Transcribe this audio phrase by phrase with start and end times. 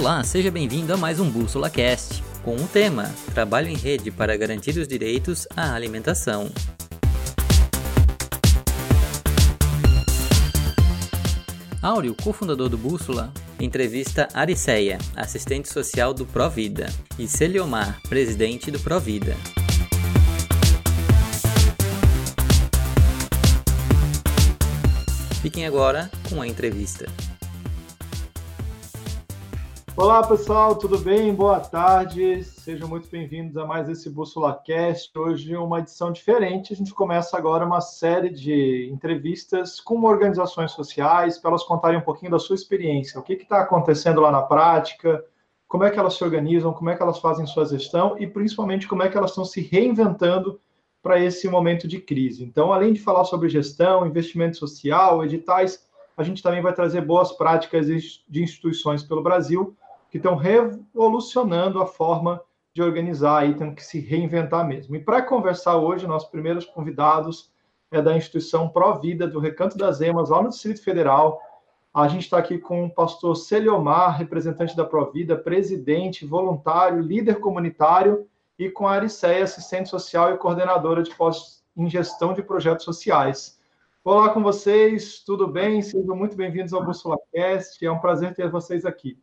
[0.00, 4.34] Olá, seja bem-vindo a mais um Bússola Cast, com o tema: Trabalho em rede para
[4.34, 6.50] garantir os direitos à alimentação.
[11.82, 13.30] Áureo, cofundador do Bússola,
[13.60, 16.86] entrevista Ariceia, assistente social do Provida,
[17.18, 19.36] e Celiomar, presidente do Provida.
[25.42, 27.04] Fiquem agora com a entrevista.
[29.96, 31.34] Olá pessoal, tudo bem?
[31.34, 35.16] Boa tarde, sejam muito bem-vindos a mais esse Bússola Cast.
[35.18, 36.72] Hoje uma edição diferente.
[36.72, 42.02] A gente começa agora uma série de entrevistas com organizações sociais para elas contarem um
[42.02, 45.22] pouquinho da sua experiência, o que está acontecendo lá na prática,
[45.68, 48.88] como é que elas se organizam, como é que elas fazem sua gestão e principalmente
[48.88, 50.58] como é que elas estão se reinventando
[51.02, 52.44] para esse momento de crise.
[52.44, 55.84] Então, além de falar sobre gestão, investimento social, editais,
[56.16, 59.76] a gente também vai trazer boas práticas de instituições pelo Brasil
[60.10, 62.42] que estão revolucionando a forma
[62.74, 64.96] de organizar e tendo que se reinventar mesmo.
[64.96, 67.50] E para conversar hoje, nossos primeiros convidados
[67.90, 71.40] é da instituição Provida do Recanto das Emas, lá no Distrito Federal.
[71.92, 78.28] A gente está aqui com o pastor Celiomar, representante da Provida, presidente, voluntário, líder comunitário,
[78.58, 83.58] e com a Ariceia, assistente social e coordenadora de pós em gestão de projetos sociais.
[84.04, 85.80] Olá com vocês, tudo bem?
[85.80, 87.84] Sejam muito bem-vindos ao Bússola Cast.
[87.84, 89.18] É um prazer ter vocês aqui.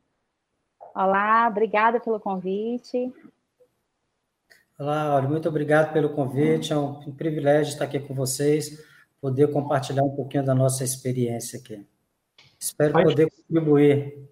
[0.98, 3.14] Olá, obrigada pelo convite.
[4.80, 6.74] Olá, Auri, muito obrigado pelo convite.
[6.74, 8.84] É um privilégio estar aqui com vocês,
[9.22, 11.86] poder compartilhar um pouquinho da nossa experiência aqui.
[12.60, 14.28] Espero poder contribuir.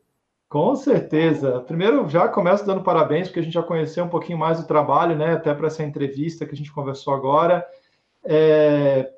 [0.50, 1.60] Com certeza.
[1.60, 5.16] Primeiro, já começo dando parabéns, porque a gente já conheceu um pouquinho mais do trabalho,
[5.16, 5.34] né?
[5.34, 7.64] Até para essa entrevista que a gente conversou agora.
[8.24, 9.14] É...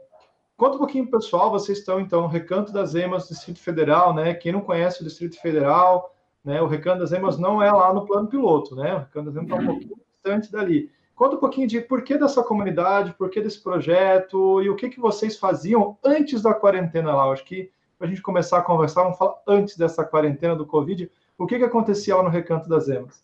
[0.57, 1.49] Conta um pouquinho, pessoal.
[1.49, 4.33] Vocês estão, então, no Recanto das Emas Distrito Federal, né?
[4.33, 6.13] Quem não conhece o Distrito Federal,
[6.47, 6.61] né?
[6.61, 8.95] O Recanto das Emas não é lá no plano piloto, né?
[8.95, 10.89] O Recanto das Emas está um pouquinho distante dali.
[11.13, 14.87] Conta um pouquinho de por que dessa comunidade, por que desse projeto e o que,
[14.87, 17.25] que vocês faziam antes da quarentena lá.
[17.33, 21.11] acho que para a gente começar a conversar, vamos falar antes dessa quarentena do Covid,
[21.37, 23.21] o que, que acontecia lá no Recanto das Emas?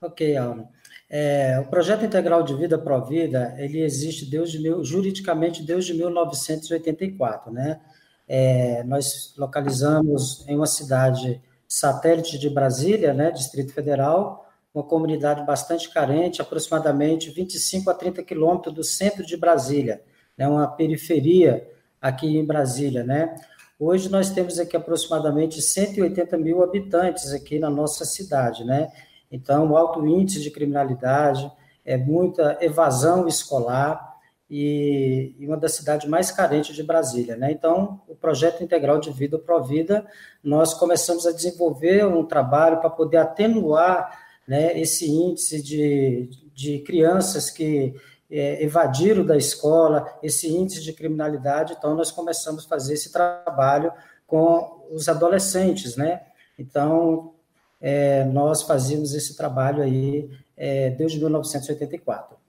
[0.00, 0.66] Ok, Alan.
[1.10, 7.78] É, o projeto integral de vida Provida, ele existe desde mil, juridicamente desde 1984, né?
[8.26, 15.90] É, nós localizamos em uma cidade satélite de Brasília, né, Distrito Federal, uma comunidade bastante
[15.90, 20.02] carente, aproximadamente 25 a 30 quilômetros do centro de Brasília,
[20.36, 21.66] né, uma periferia
[22.00, 23.34] aqui em Brasília, né?
[23.78, 28.90] Hoje nós temos aqui aproximadamente 180 mil habitantes aqui na nossa cidade, né?
[29.30, 31.50] Então, alto índice de criminalidade,
[31.84, 34.15] é muita evasão escolar,
[34.48, 37.36] e, uma das cidades mais carentes de Brasília.
[37.36, 37.50] Né?
[37.52, 40.06] Então, o projeto integral de vida Provida,
[40.42, 47.50] nós começamos a desenvolver um trabalho para poder atenuar né, esse índice de, de crianças
[47.50, 47.94] que
[48.30, 51.74] é, evadiram da escola, esse índice de criminalidade.
[51.76, 53.92] Então, nós começamos a fazer esse trabalho
[54.26, 55.96] com os adolescentes.
[55.96, 56.22] Né?
[56.56, 57.34] Então,
[57.80, 62.45] é, nós fazíamos esse trabalho aí é, desde 1984.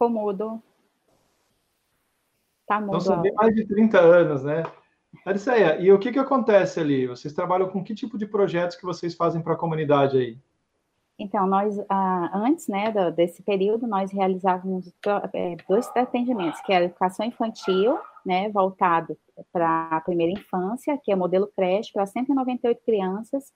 [0.00, 0.62] Ficou mudo.
[2.66, 3.02] Tá mudo.
[3.02, 4.62] São bem mais de 30 anos, né?
[5.26, 7.06] Ariceia, e o que, que acontece ali?
[7.06, 10.38] Vocês trabalham com que tipo de projetos que vocês fazem para a comunidade aí?
[11.18, 14.90] Então, nós, ah, antes né, desse período, nós realizávamos
[15.34, 19.18] é, dois atendimentos, que é a educação infantil, né, voltado
[19.52, 23.52] para a primeira infância, que é o modelo creche, para 198 crianças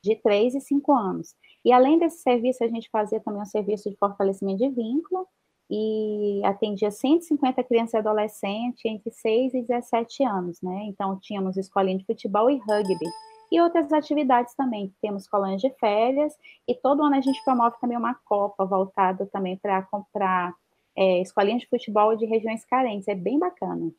[0.00, 1.34] de 3 e 5 anos.
[1.64, 5.26] E além desse serviço, a gente fazia também um serviço de fortalecimento de vínculo,
[5.70, 10.84] e atendia 150 crianças e adolescentes entre 6 e 17 anos, né?
[10.84, 13.06] Então, tínhamos escolinha de futebol e rugby.
[13.50, 14.92] E outras atividades também.
[15.00, 16.34] Temos colônias de férias
[16.66, 20.54] e todo ano a gente promove também uma Copa voltada também para comprar
[20.96, 23.08] é, escolinhas de futebol de regiões carentes.
[23.08, 23.90] É bem bacana.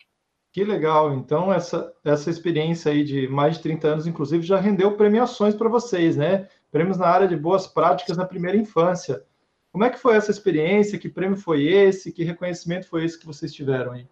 [0.52, 1.14] Que legal.
[1.14, 5.70] Então, essa, essa experiência aí de mais de 30 anos, inclusive, já rendeu premiações para
[5.70, 6.48] vocês, né?
[6.72, 9.24] Prêmios na área de boas práticas na primeira infância.
[9.71, 10.98] Como é que foi essa experiência?
[10.98, 12.12] Que prêmio foi esse?
[12.12, 14.07] Que reconhecimento foi esse que vocês tiveram aí?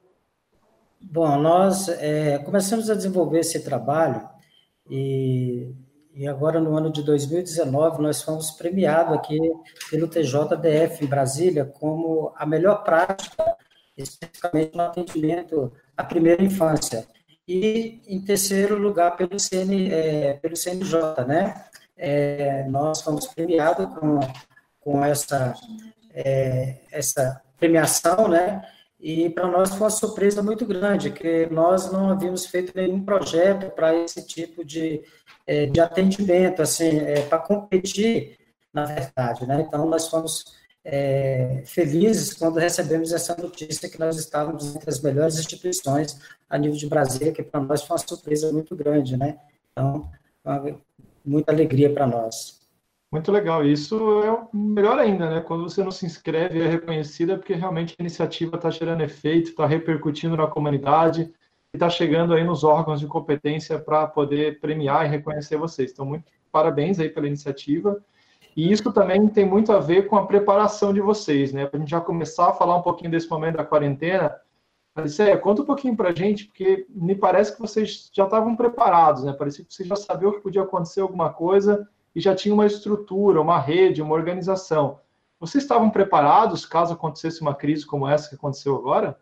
[1.00, 4.28] Bom, nós é, começamos a desenvolver esse trabalho
[4.90, 5.72] e,
[6.14, 9.38] e, agora no ano de 2019 nós fomos premiados aqui
[9.92, 13.56] pelo TJDF em Brasília como a melhor prática,
[13.96, 17.08] especificamente no atendimento à primeira infância.
[17.48, 21.64] E em terceiro lugar pelo, CN, é, pelo CNJ, né?
[21.96, 24.20] É, nós fomos premiados com
[24.88, 25.54] com essa,
[26.14, 28.66] é, essa premiação, né?
[28.98, 33.70] E para nós foi uma surpresa muito grande, que nós não havíamos feito nenhum projeto
[33.72, 35.04] para esse tipo de,
[35.46, 38.38] é, de atendimento, assim, é, para competir,
[38.74, 39.66] na verdade, né?
[39.68, 40.56] Então, nós fomos
[40.86, 46.18] é, felizes quando recebemos essa notícia que nós estávamos entre as melhores instituições
[46.50, 49.38] a nível de Brasília, que para nós foi uma surpresa muito grande, né?
[49.70, 50.10] Então,
[51.26, 52.57] muita alegria para nós.
[53.12, 53.66] Muito legal.
[53.66, 55.42] Isso é melhor ainda, né?
[55.42, 59.50] Quando você não se inscreve é reconhecida, é porque realmente a iniciativa está gerando efeito,
[59.50, 61.22] está repercutindo na comunidade
[61.74, 65.92] e está chegando aí nos órgãos de competência para poder premiar e reconhecer vocês.
[65.92, 68.04] Então, muito parabéns aí pela iniciativa.
[68.56, 71.66] E isso também tem muito a ver com a preparação de vocês, né?
[71.66, 74.36] Para a gente já começar a falar um pouquinho desse momento da quarentena.
[74.96, 79.24] Aliceia, conta um pouquinho para a gente, porque me parece que vocês já estavam preparados,
[79.24, 79.32] né?
[79.32, 83.42] Parecia que vocês já sabiam que podia acontecer alguma coisa e já tinha uma estrutura,
[83.42, 85.00] uma rede, uma organização.
[85.40, 89.20] Vocês estavam preparados caso acontecesse uma crise como essa que aconteceu agora?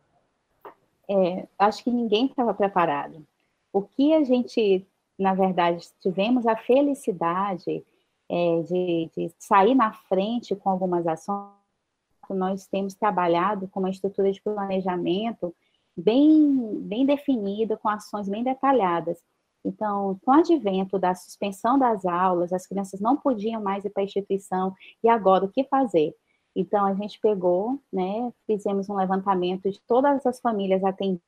[1.10, 3.26] É, acho que ninguém estava preparado.
[3.72, 4.86] O que a gente,
[5.20, 7.84] na verdade, tivemos a felicidade
[8.30, 11.52] é, de, de sair na frente com algumas ações.
[12.30, 15.54] Nós temos trabalhado com uma estrutura de planejamento
[15.96, 19.24] bem, bem definida, com ações bem detalhadas.
[19.66, 24.04] Então, com o advento da suspensão das aulas, as crianças não podiam mais ir para
[24.04, 24.74] a instituição,
[25.04, 26.14] e agora o que fazer?
[26.56, 31.26] Então, a gente pegou, né, fizemos um levantamento de todas as famílias atendidas,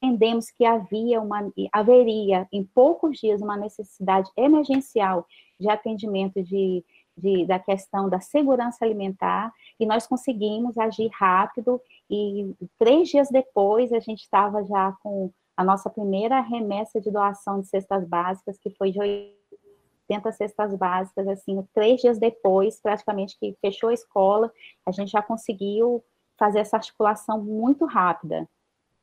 [0.00, 5.26] entendemos que havia uma, haveria em poucos dias uma necessidade emergencial
[5.58, 6.84] de atendimento de,
[7.16, 13.92] de, da questão da segurança alimentar, e nós conseguimos agir rápido, e três dias depois
[13.92, 18.70] a gente estava já com a nossa primeira remessa de doação de cestas básicas, que
[18.70, 24.52] foi de 80 cestas básicas, assim, três dias depois, praticamente que fechou a escola,
[24.86, 26.00] a gente já conseguiu
[26.38, 28.48] fazer essa articulação muito rápida.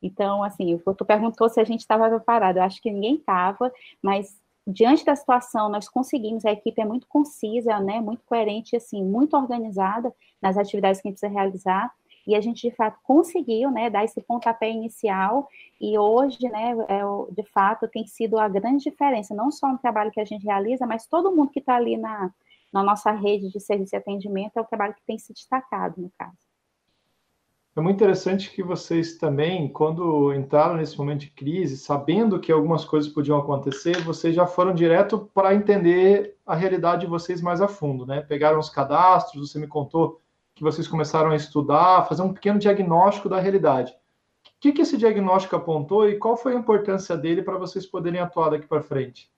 [0.02, 3.70] Então, assim, tu perguntou se a gente estava preparado, eu acho que ninguém estava,
[4.02, 9.04] mas diante da situação, nós conseguimos, a equipe é muito concisa, né, muito coerente, assim,
[9.04, 10.10] muito organizada
[10.42, 11.92] nas atividades que a gente precisa realizar,
[12.28, 15.48] e a gente, de fato, conseguiu, né, dar esse pontapé inicial,
[15.80, 17.02] e hoje, né, é,
[17.32, 20.86] de fato, tem sido a grande diferença, não só no trabalho que a gente realiza,
[20.86, 22.32] mas todo mundo que está ali na,
[22.74, 26.12] na nossa rede de serviço e atendimento é o trabalho que tem se destacado, no
[26.18, 26.38] caso.
[27.78, 32.86] É muito interessante que vocês também, quando entraram nesse momento de crise, sabendo que algumas
[32.86, 37.68] coisas podiam acontecer, vocês já foram direto para entender a realidade de vocês mais a
[37.68, 38.22] fundo, né?
[38.22, 40.22] Pegaram os cadastros, você me contou
[40.56, 43.92] que vocês começaram a estudar, fazer um pequeno diagnóstico da realidade.
[43.92, 48.22] O que, que esse diagnóstico apontou e qual foi a importância dele para vocês poderem
[48.22, 49.30] atuar daqui para frente?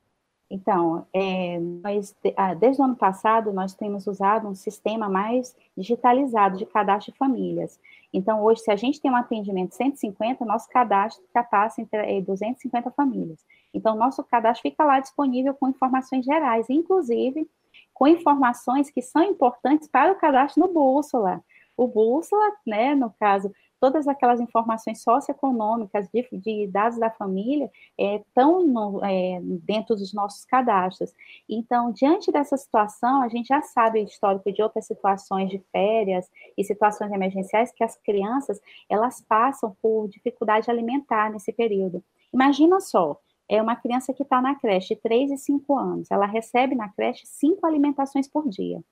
[0.49, 6.57] Então, é, nós, ah, desde o ano passado, nós temos usado um sistema mais digitalizado
[6.57, 7.79] de cadastro de famílias.
[8.13, 11.21] Então, hoje, se a gente tem um atendimento 150, nosso cadastro
[11.51, 13.45] passa entre 250 famílias.
[13.73, 17.49] Então, nosso cadastro fica lá disponível com informações gerais, inclusive
[17.97, 21.43] com informações que são importantes para o cadastro no Bússola.
[21.75, 29.03] O Bússola, né, no caso, todas aquelas informações socioeconômicas de, de dados da família estão
[29.03, 31.11] é, é, dentro dos nossos cadastros.
[31.49, 36.29] Então, diante dessa situação, a gente já sabe o histórico de outras situações de férias
[36.55, 42.03] e situações emergenciais que as crianças elas passam por dificuldade alimentar nesse período.
[42.31, 46.11] Imagina só, é uma criança que está na creche de 3 e 5 anos.
[46.11, 48.83] Ela recebe na creche cinco alimentações por dia.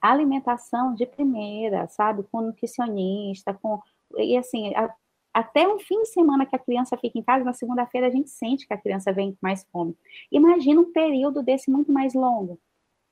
[0.00, 2.22] Alimentação de primeira, sabe?
[2.24, 3.80] Com nutricionista, com.
[4.18, 4.94] E assim, a,
[5.32, 8.30] até um fim de semana que a criança fica em casa, na segunda-feira a gente
[8.30, 9.96] sente que a criança vem com mais fome.
[10.30, 12.58] Imagina um período desse muito mais longo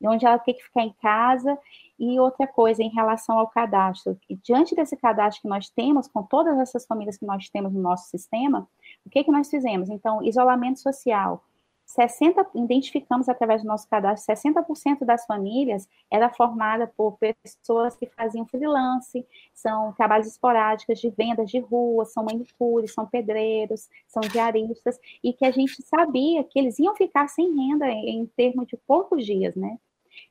[0.08, 1.58] onde ela tem que ficar em casa.
[1.98, 6.58] E outra coisa, em relação ao cadastro, diante desse cadastro que nós temos, com todas
[6.58, 8.68] essas famílias que nós temos no nosso sistema,
[9.04, 9.88] o que, que nós fizemos?
[9.90, 11.42] Então, isolamento social.
[11.84, 18.46] 60, identificamos através do nosso cadastro, 60% das famílias era formada por pessoas que faziam
[18.46, 25.32] freelance, são trabalhos esporádicos de vendas de rua, são manicures, são pedreiros, são diaristas, e
[25.32, 29.26] que a gente sabia que eles iam ficar sem renda em, em termos de poucos
[29.26, 29.78] dias, né?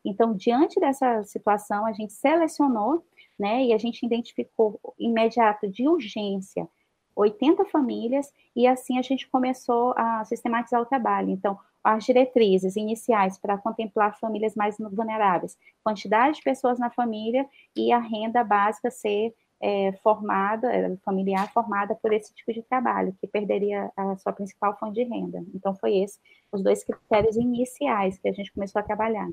[0.04, 3.06] Então, diante dessa situação, a gente selecionou,
[3.38, 6.68] né, e a gente identificou imediato de urgência
[7.16, 11.30] 80 famílias, e assim a gente começou a sistematizar o trabalho.
[11.30, 17.92] Então, as diretrizes iniciais para contemplar famílias mais vulneráveis, quantidade de pessoas na família e
[17.92, 23.28] a renda básica ser é, formada, é, familiar formada por esse tipo de trabalho, que
[23.28, 25.44] perderia a sua principal fonte de renda.
[25.54, 26.20] Então, foi esse
[26.52, 29.30] os dois critérios iniciais que a gente começou a trabalhar.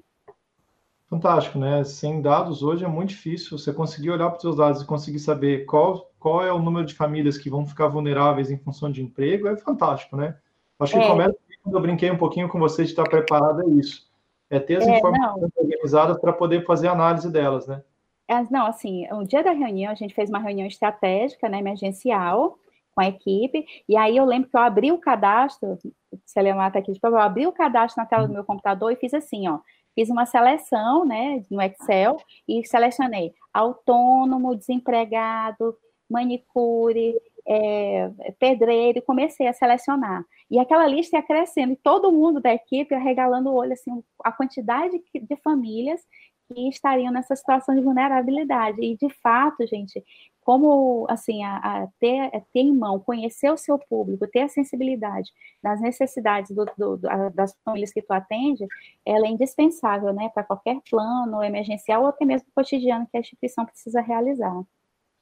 [1.09, 1.83] Fantástico, né?
[1.85, 5.19] Sem dados hoje é muito difícil você conseguir olhar para os seus dados e conseguir
[5.19, 9.03] saber qual, qual é o número de famílias que vão ficar vulneráveis em função de
[9.03, 10.37] emprego, é fantástico, né?
[10.79, 11.09] Acho que é.
[11.09, 14.09] começa quando eu brinquei um pouquinho com você de estar preparado, é isso.
[14.51, 15.63] É ter as é, informações não.
[15.63, 17.83] organizadas para poder fazer análise delas, né?
[18.27, 22.59] É, não, assim, o dia da reunião, a gente fez uma reunião estratégica, né, emergencial,
[22.95, 25.79] com a equipe, e aí eu lembro que eu abri o cadastro,
[26.25, 29.15] se ele mata aqui, eu abri o cadastro na tela do meu computador e fiz
[29.15, 29.61] assim, ó,
[29.95, 32.17] fiz uma seleção, né, no Excel,
[32.47, 35.77] e selecionei autônomo, desempregado,
[36.09, 37.15] manicure,
[37.47, 40.25] é, pedreiro, comecei a selecionar.
[40.51, 44.03] E aquela lista ia crescendo, e todo mundo da equipe ia regalando o olho, assim,
[44.23, 46.01] a quantidade de famílias
[46.49, 48.81] que estariam nessa situação de vulnerabilidade.
[48.83, 50.03] E, de fato, gente,
[50.49, 55.31] como, assim, a, a ter, ter em mão, conhecer o seu público, ter a sensibilidade
[55.63, 56.97] das necessidades do, do,
[57.35, 58.67] das famílias que tu atende,
[59.05, 63.67] ela é indispensável, né, para qualquer plano emergencial ou até mesmo cotidiano que a instituição
[63.67, 64.59] precisa realizar.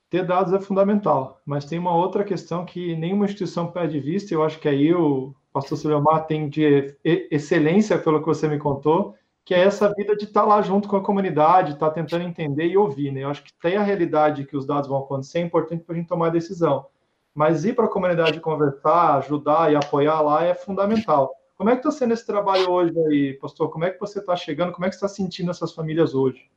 [0.09, 4.45] Ter dados é fundamental, mas tem uma outra questão que nenhuma instituição perde vista, eu
[4.45, 9.54] acho que aí o pastor Suleomar tem de excelência pelo que você me contou, que
[9.54, 12.66] é essa vida de estar tá lá junto com a comunidade, estar tá tentando entender
[12.66, 13.22] e ouvir, né?
[13.22, 15.98] Eu acho que tem a realidade que os dados vão acontecer, é importante para a
[15.98, 16.86] gente tomar decisão.
[17.32, 21.32] Mas ir para a comunidade conversar, ajudar e apoiar lá é fundamental.
[21.56, 23.70] Como é que está sendo esse trabalho hoje aí, pastor?
[23.70, 24.72] Como é que você está chegando?
[24.72, 26.50] Como é que está sentindo essas famílias hoje?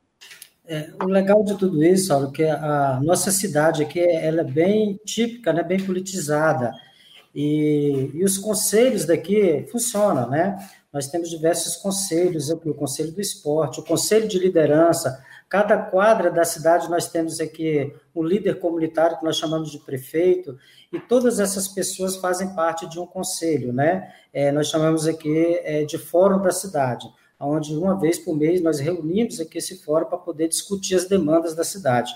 [0.66, 4.98] É, o legal de tudo isso, Saulo, que a nossa cidade aqui ela é bem
[5.04, 6.72] típica, né, bem politizada.
[7.32, 10.58] E, e os conselhos daqui funcionam, né?
[10.92, 15.24] Nós temos diversos conselhos aqui, o Conselho do Esporte, o Conselho de Liderança.
[15.48, 20.58] Cada quadra da cidade nós temos aqui um líder comunitário que nós chamamos de prefeito,
[20.92, 24.12] e todas essas pessoas fazem parte de um conselho, né?
[24.32, 27.06] É, nós chamamos aqui é, de Fórum da Cidade,
[27.38, 31.54] onde uma vez por mês nós reunimos aqui esse fórum para poder discutir as demandas
[31.54, 32.12] da cidade.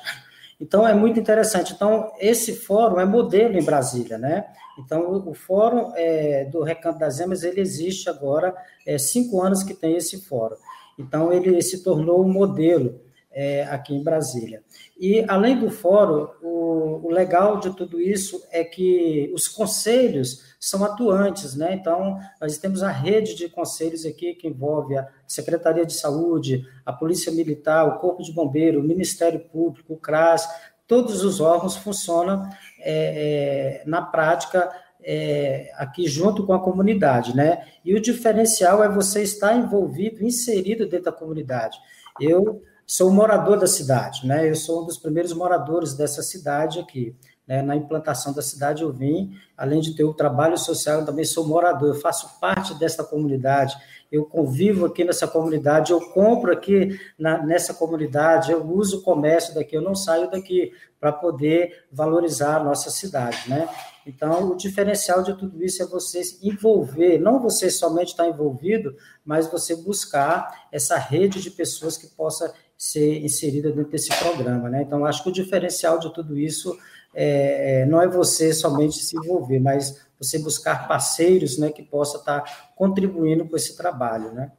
[0.60, 1.72] Então, é muito interessante.
[1.72, 4.46] Então, esse fórum é modelo em Brasília, né?
[4.78, 8.54] Então, o, fórum é, do Recanto das Emas, ele existe agora,
[8.86, 10.56] é, cinco anos que tem esse fórum.
[10.98, 13.00] Então, ele se tornou um modelo
[13.34, 14.62] é, aqui em Brasília.
[14.98, 20.82] E, além do fórum, o, o, legal de tudo isso é que os conselhos são
[20.82, 21.74] atuantes, né?
[21.74, 26.92] Então, nós temos a rede de conselhos aqui que envolve a Secretaria de Saúde, a
[26.92, 30.48] Polícia Militar, o Corpo de Bombeiro, o Ministério Público, o CRAS,
[30.86, 32.48] todos os órgãos funcionam
[32.80, 34.70] é, é, na prática
[35.02, 37.66] é, aqui junto com a comunidade, né?
[37.84, 41.78] E o diferencial é você estar envolvido, inserido dentro da comunidade.
[42.18, 44.48] Eu sou morador da cidade, né?
[44.48, 47.14] Eu sou um dos primeiros moradores dessa cidade aqui.
[47.46, 47.62] Né?
[47.62, 51.46] Na implantação da cidade eu vim, além de ter o trabalho social, eu também sou
[51.46, 53.76] morador, eu faço parte dessa comunidade,
[54.10, 59.54] eu convivo aqui nessa comunidade, eu compro aqui na, nessa comunidade, eu uso o comércio
[59.54, 63.68] daqui, eu não saio daqui para poder valorizar a nossa cidade, né?
[64.06, 68.94] Então, o diferencial de tudo isso é você se envolver, não você somente estar envolvido,
[69.24, 74.82] mas você buscar essa rede de pessoas que possa ser inserida dentro desse programa, né?
[74.82, 76.76] Então, acho que o diferencial de tudo isso
[77.14, 82.18] é, é, não é você somente se envolver, mas você buscar parceiros, né, que possa
[82.18, 84.50] estar contribuindo com esse trabalho, né?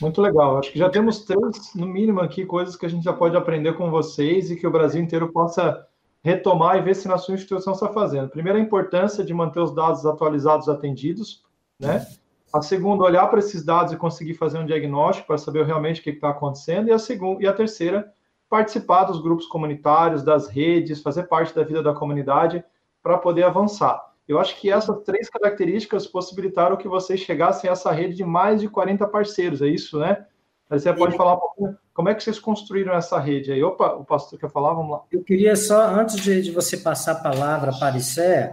[0.00, 0.58] Muito legal.
[0.58, 3.74] Acho que já temos três, no mínimo, aqui, coisas que a gente já pode aprender
[3.74, 5.86] com vocês e que o Brasil inteiro possa
[6.24, 8.28] retomar e ver se na sua instituição está fazendo.
[8.28, 11.44] Primeiro, a importância de manter os dados atualizados atendidos,
[11.78, 12.06] né?
[12.52, 16.04] A segunda, olhar para esses dados e conseguir fazer um diagnóstico para saber realmente o
[16.04, 16.88] que está acontecendo.
[16.88, 18.12] E a, segunda, e a terceira,
[18.52, 22.62] participar dos grupos comunitários, das redes, fazer parte da vida da comunidade
[23.02, 23.98] para poder avançar.
[24.28, 28.60] Eu acho que essas três características possibilitaram que vocês chegassem a essa rede de mais
[28.60, 30.26] de 40 parceiros, é isso, né?
[30.68, 33.62] Você pode falar um pouquinho como é que vocês construíram essa rede aí?
[33.62, 34.74] Opa, o pastor quer falar?
[34.74, 35.02] Vamos lá.
[35.10, 38.52] Eu queria só, antes de, de você passar a palavra para Issé,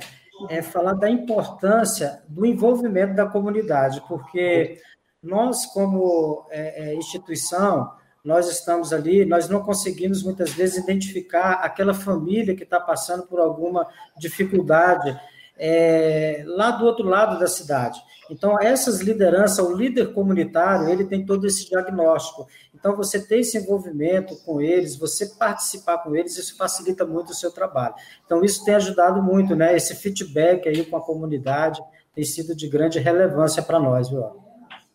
[0.50, 4.80] é falar da importância do envolvimento da comunidade, porque
[5.22, 7.92] nós, como é, é, instituição,
[8.30, 13.40] nós estamos ali, nós não conseguimos muitas vezes identificar aquela família que está passando por
[13.40, 15.20] alguma dificuldade
[15.58, 18.00] é, lá do outro lado da cidade.
[18.30, 22.48] Então, essas lideranças, o líder comunitário, ele tem todo esse diagnóstico.
[22.72, 27.36] Então, você ter esse envolvimento com eles, você participar com eles, isso facilita muito o
[27.36, 27.96] seu trabalho.
[28.24, 29.76] Então, isso tem ajudado muito, né?
[29.76, 31.82] Esse feedback aí com a comunidade
[32.14, 34.49] tem sido de grande relevância para nós, viu?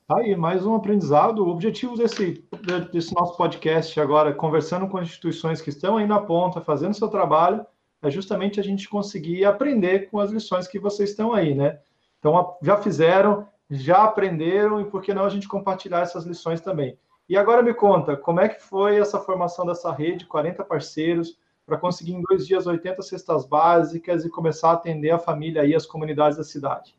[0.06, 1.42] Tá aí, mais um aprendizado.
[1.42, 2.44] O objetivo desse,
[2.92, 7.64] desse nosso podcast agora, conversando com instituições que estão aí na ponta, fazendo seu trabalho,
[8.02, 11.80] é justamente a gente conseguir aprender com as lições que vocês estão aí, né?
[12.18, 16.98] Então, já fizeram, já aprenderam, e por que não a gente compartilhar essas lições também?
[17.26, 21.78] E agora me conta, como é que foi essa formação dessa rede, 40 parceiros, para
[21.78, 25.86] conseguir em dois dias 80 cestas básicas e começar a atender a família e as
[25.86, 26.94] comunidades da cidade?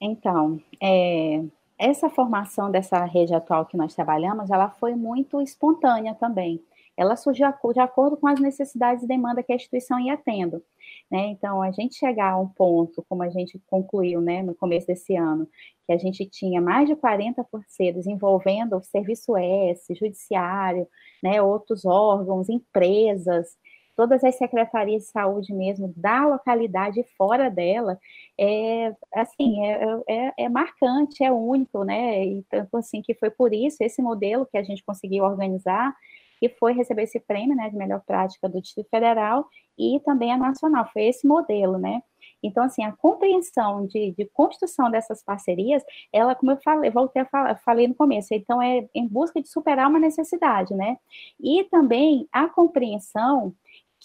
[0.00, 1.44] Então, é,
[1.82, 6.62] essa formação dessa rede atual que nós trabalhamos, ela foi muito espontânea também.
[6.96, 10.62] Ela surgiu de acordo com as necessidades e demanda que a instituição ia tendo.
[11.10, 11.26] Né?
[11.28, 15.16] Então, a gente chegar a um ponto, como a gente concluiu né, no começo desse
[15.16, 15.48] ano,
[15.84, 20.86] que a gente tinha mais de 40 parceiros envolvendo o Serviço S, Judiciário,
[21.20, 23.56] né, outros órgãos, empresas,
[23.96, 27.98] todas as secretarias de saúde mesmo da localidade e fora dela,
[28.38, 32.24] é assim, é, é, é, marcante, é único, né?
[32.24, 35.94] E tanto assim que foi por isso esse modelo que a gente conseguiu organizar
[36.42, 39.46] que foi receber esse prêmio, né, de melhor prática do Distrito Federal
[39.78, 42.02] e também a nacional, foi esse modelo, né?
[42.42, 47.26] Então, assim, a compreensão de, de construção dessas parcerias, ela, como eu falei, voltei a
[47.26, 50.96] falar, falei no começo, então é em busca de superar uma necessidade, né?
[51.40, 53.54] E também a compreensão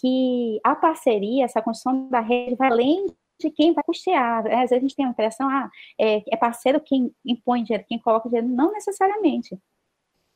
[0.00, 3.06] que a parceria, essa construção da rede vai além
[3.40, 4.46] de quem vai custear.
[4.46, 7.98] Às vezes a gente tem a impressão, ah, é, é parceiro quem impõe dinheiro, quem
[7.98, 8.48] coloca dinheiro.
[8.48, 9.58] Não necessariamente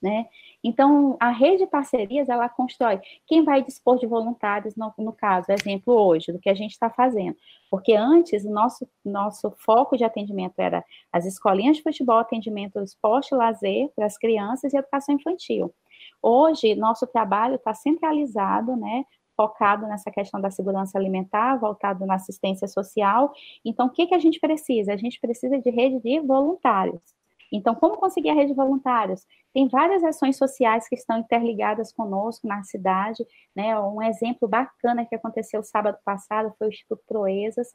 [0.03, 0.27] né?
[0.65, 5.53] Então, a rede de parcerias, ela constrói quem vai dispor de voluntários, no, no caso,
[5.53, 7.37] exemplo hoje, do que a gente está fazendo.
[7.71, 13.35] Porque antes, o nosso, nosso foco de atendimento era as escolinhas de futebol, atendimento esporte,
[13.35, 15.73] lazer para as crianças e educação infantil.
[16.21, 19.05] Hoje, nosso trabalho está centralizado, né,
[19.37, 23.33] focado nessa questão da segurança alimentar, voltado na assistência social.
[23.65, 24.93] Então, o que, que a gente precisa?
[24.93, 27.22] A gente precisa de rede de voluntários.
[27.53, 29.27] Então, como conseguir a rede de voluntários?
[29.53, 33.23] Tem várias ações sociais que estão interligadas conosco na cidade,
[33.55, 33.79] né?
[33.79, 37.69] Um exemplo bacana que aconteceu sábado passado foi o Instituto Proezas,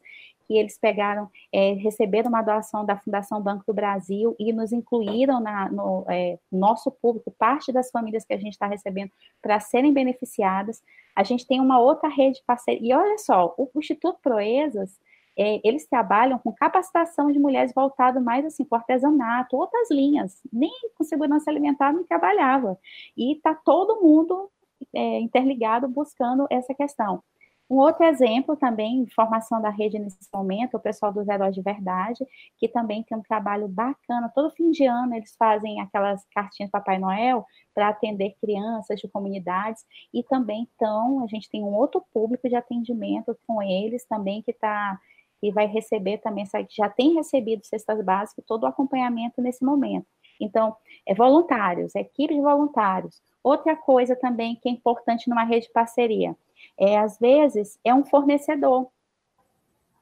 [0.48, 5.40] que eles pegaram, é, receberam uma doação da Fundação Banco do Brasil e nos incluíram
[5.40, 9.92] na, no é, nosso público, parte das famílias que a gente está recebendo, para serem
[9.92, 10.82] beneficiadas.
[11.14, 12.80] A gente tem uma outra rede de parceria.
[12.82, 14.98] E olha só, o Instituto Proezas
[15.38, 20.72] é, eles trabalham com capacitação de mulheres voltado mais assim para artesanato, outras linhas, nem
[20.96, 22.76] com segurança alimentar não trabalhava.
[23.16, 24.50] E está todo mundo
[24.94, 27.22] é, interligado buscando essa questão.
[27.70, 32.26] Um outro exemplo também, formação da rede nesse momento, o pessoal dos Heróis de Verdade,
[32.56, 34.32] que também tem um trabalho bacana.
[34.34, 39.84] Todo fim de ano eles fazem aquelas cartinhas Papai Noel para atender crianças de comunidades
[40.14, 44.50] e também então a gente tem um outro público de atendimento com eles também que
[44.50, 44.98] está
[45.42, 50.06] e vai receber também, já tem recebido cestas básicas, todo o acompanhamento nesse momento.
[50.40, 53.20] Então, é voluntários, é equipe de voluntários.
[53.42, 56.36] Outra coisa também que é importante numa rede de parceria,
[56.78, 58.88] é às vezes é um fornecedor.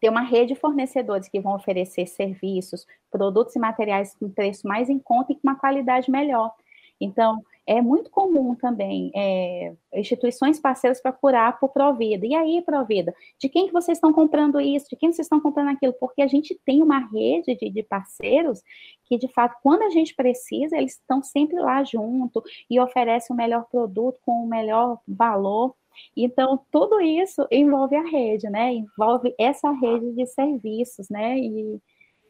[0.00, 4.90] Tem uma rede de fornecedores que vão oferecer serviços, produtos e materiais com preço mais
[4.90, 6.54] em conta e com uma qualidade melhor.
[7.00, 12.24] Então, é muito comum também é, instituições parceiras procurar por Provida.
[12.24, 14.86] E aí, Provida, de quem que vocês estão comprando isso?
[14.88, 15.92] De quem vocês estão comprando aquilo?
[15.94, 18.62] Porque a gente tem uma rede de, de parceiros
[19.04, 23.36] que, de fato, quando a gente precisa, eles estão sempre lá junto e oferecem o
[23.36, 25.74] melhor produto com o melhor valor.
[26.16, 28.74] Então, tudo isso envolve a rede, né?
[28.74, 31.38] Envolve essa rede de serviços, né?
[31.38, 31.80] E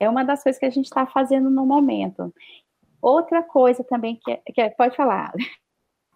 [0.01, 2.33] é uma das coisas que a gente está fazendo no momento.
[3.01, 5.33] Outra coisa também que, é, que é, pode falar.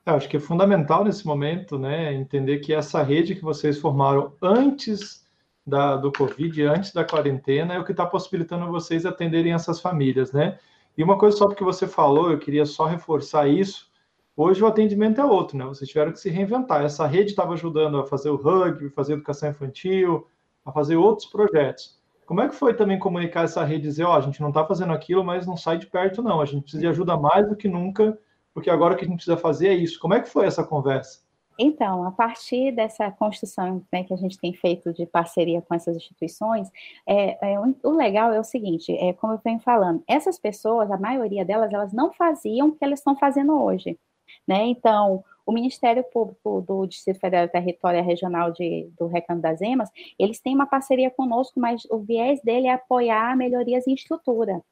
[0.06, 4.34] Eu acho que é fundamental nesse momento, né, entender que essa rede que vocês formaram
[4.42, 5.26] antes
[5.66, 10.32] da, do Covid, antes da quarentena, é o que está possibilitando vocês atenderem essas famílias,
[10.32, 10.58] né?
[10.96, 13.90] E uma coisa só porque você falou, eu queria só reforçar isso.
[14.36, 15.64] Hoje o atendimento é outro, né?
[15.66, 16.82] Vocês tiveram que se reinventar.
[16.82, 20.26] Essa rede estava ajudando a fazer o rugby, fazer educação infantil,
[20.64, 21.99] a fazer outros projetos.
[22.30, 24.64] Como é que foi também comunicar essa rede, dizer, ó, oh, a gente não está
[24.64, 26.40] fazendo aquilo, mas não sai de perto, não.
[26.40, 28.16] A gente precisa de ajuda mais do que nunca,
[28.54, 29.98] porque agora o que a gente precisa fazer é isso.
[29.98, 31.24] Como é que foi essa conversa?
[31.58, 35.96] Então, a partir dessa construção né, que a gente tem feito de parceria com essas
[35.96, 36.70] instituições,
[37.04, 40.96] é, é o legal é o seguinte, é, como eu venho falando, essas pessoas, a
[40.96, 43.98] maioria delas, elas não faziam o que elas estão fazendo hoje.
[44.46, 44.66] Né?
[44.66, 50.40] Então, o Ministério Público do Distrito Federal Território Regional de, do Recanto das Emas, eles
[50.40, 54.62] têm uma parceria conosco, mas o viés dele é apoiar melhorias em estrutura.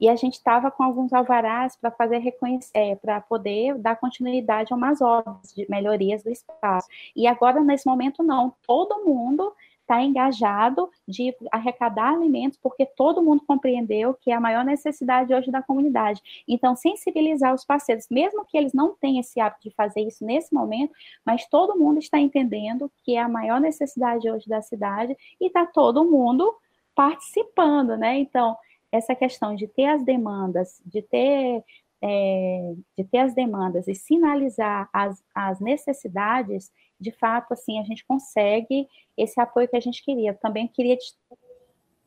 [0.00, 4.72] E a gente estava com alguns alvarás para fazer reconhecer, é, para poder dar continuidade
[4.72, 6.86] a umas obras de melhorias do espaço.
[7.16, 8.54] E agora, nesse momento, não.
[8.66, 9.52] Todo mundo
[9.88, 15.50] está engajado de arrecadar alimentos, porque todo mundo compreendeu que é a maior necessidade hoje
[15.50, 16.20] da comunidade.
[16.46, 20.52] Então, sensibilizar os parceiros, mesmo que eles não tenham esse hábito de fazer isso nesse
[20.54, 20.92] momento,
[21.24, 25.64] mas todo mundo está entendendo que é a maior necessidade hoje da cidade e está
[25.64, 26.54] todo mundo
[26.94, 28.18] participando, né?
[28.18, 28.56] Então,
[28.92, 31.64] essa questão de ter as demandas, de ter
[32.00, 38.04] é, de ter as demandas e sinalizar as, as necessidades, de fato, assim, a gente
[38.04, 40.34] consegue esse apoio que a gente queria.
[40.34, 40.96] Também queria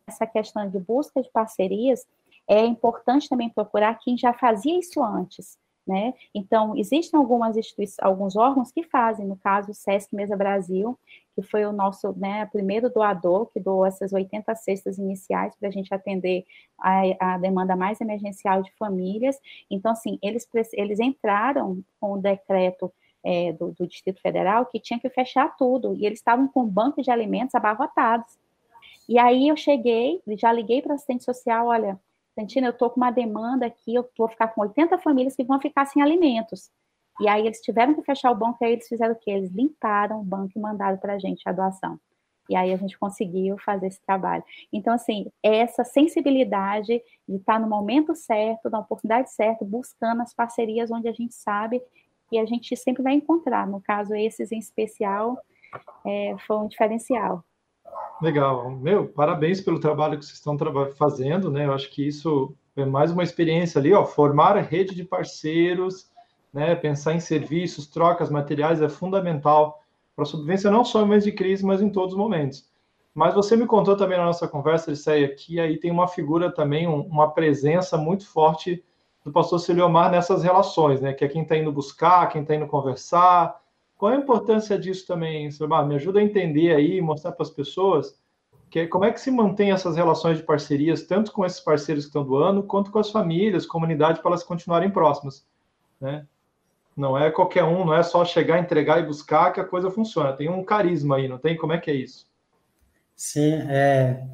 [0.07, 2.05] essa questão de busca de parcerias,
[2.47, 6.13] é importante também procurar quem já fazia isso antes, né?
[6.33, 7.55] Então, existem algumas
[8.01, 10.97] alguns órgãos que fazem, no caso, o SESC Mesa Brasil,
[11.33, 15.71] que foi o nosso né, primeiro doador, que doou essas 80 cestas iniciais para a
[15.71, 16.45] gente atender
[16.77, 19.39] a, a, demanda mais emergencial de famílias.
[19.69, 22.91] Então, assim, eles, eles entraram com o decreto
[23.23, 27.01] é, do, do Distrito Federal que tinha que fechar tudo, e eles estavam com banco
[27.01, 28.37] de alimentos abarrotados.
[29.07, 31.99] E aí eu cheguei, já liguei para a assistente social, olha,
[32.33, 35.59] Santina, eu estou com uma demanda aqui, eu vou ficar com 80 famílias que vão
[35.59, 36.71] ficar sem alimentos.
[37.19, 39.31] E aí eles tiveram que fechar o banco, e aí eles fizeram o quê?
[39.31, 41.99] Eles limparam o banco e mandaram para a gente a doação.
[42.49, 44.43] E aí a gente conseguiu fazer esse trabalho.
[44.73, 50.91] Então, assim, essa sensibilidade de estar no momento certo, na oportunidade certa, buscando as parcerias
[50.91, 51.81] onde a gente sabe
[52.31, 53.67] que a gente sempre vai encontrar.
[53.67, 55.37] No caso, esses em especial,
[56.07, 57.43] é, foi um diferencial.
[58.21, 58.71] Legal.
[58.71, 60.57] Meu, parabéns pelo trabalho que vocês estão
[60.97, 61.65] fazendo, né?
[61.65, 66.09] Eu acho que isso é mais uma experiência ali, ó, formar a rede de parceiros,
[66.53, 66.73] né?
[66.73, 69.83] Pensar em serviços, trocas, materiais é fundamental
[70.15, 72.65] para a sobrevivência não só em momentos de crise, mas em todos os momentos.
[73.13, 76.87] Mas você me contou também na nossa conversa, Lisséia, que aí tem uma figura também,
[76.87, 78.81] uma presença muito forte
[79.23, 81.13] do pastor Celiomar nessas relações, né?
[81.13, 83.61] Que é quem está indo buscar, quem está indo conversar,
[84.01, 85.85] qual é a importância disso também, Silmar?
[85.85, 88.19] Me ajuda a entender aí, mostrar para as pessoas
[88.67, 92.09] que, como é que se mantém essas relações de parcerias, tanto com esses parceiros que
[92.09, 95.45] estão doando, quanto com as famílias, comunidade, para elas continuarem próximas.
[95.99, 96.25] Né?
[96.97, 100.33] Não é qualquer um, não é só chegar, entregar e buscar que a coisa funciona.
[100.33, 101.55] Tem um carisma aí, não tem?
[101.55, 102.25] Como é que é isso?
[103.15, 104.25] Sim, é,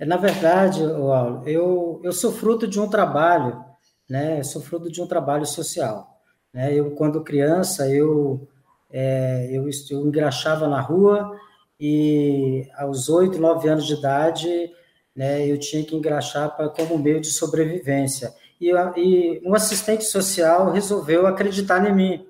[0.00, 3.64] é na verdade, Paulo, eu, eu sou fruto de um trabalho,
[4.08, 4.42] né?
[4.42, 6.20] Sou fruto de um trabalho social.
[6.52, 6.74] Né?
[6.74, 8.48] Eu, quando criança, eu
[8.92, 11.34] é, eu, eu engraxava na rua
[11.80, 14.70] e aos oito, nove anos de idade,
[15.16, 18.32] né, eu tinha que engraxar pra, como meio de sobrevivência.
[18.60, 22.26] E, e, um assistente social resolveu acreditar em mim,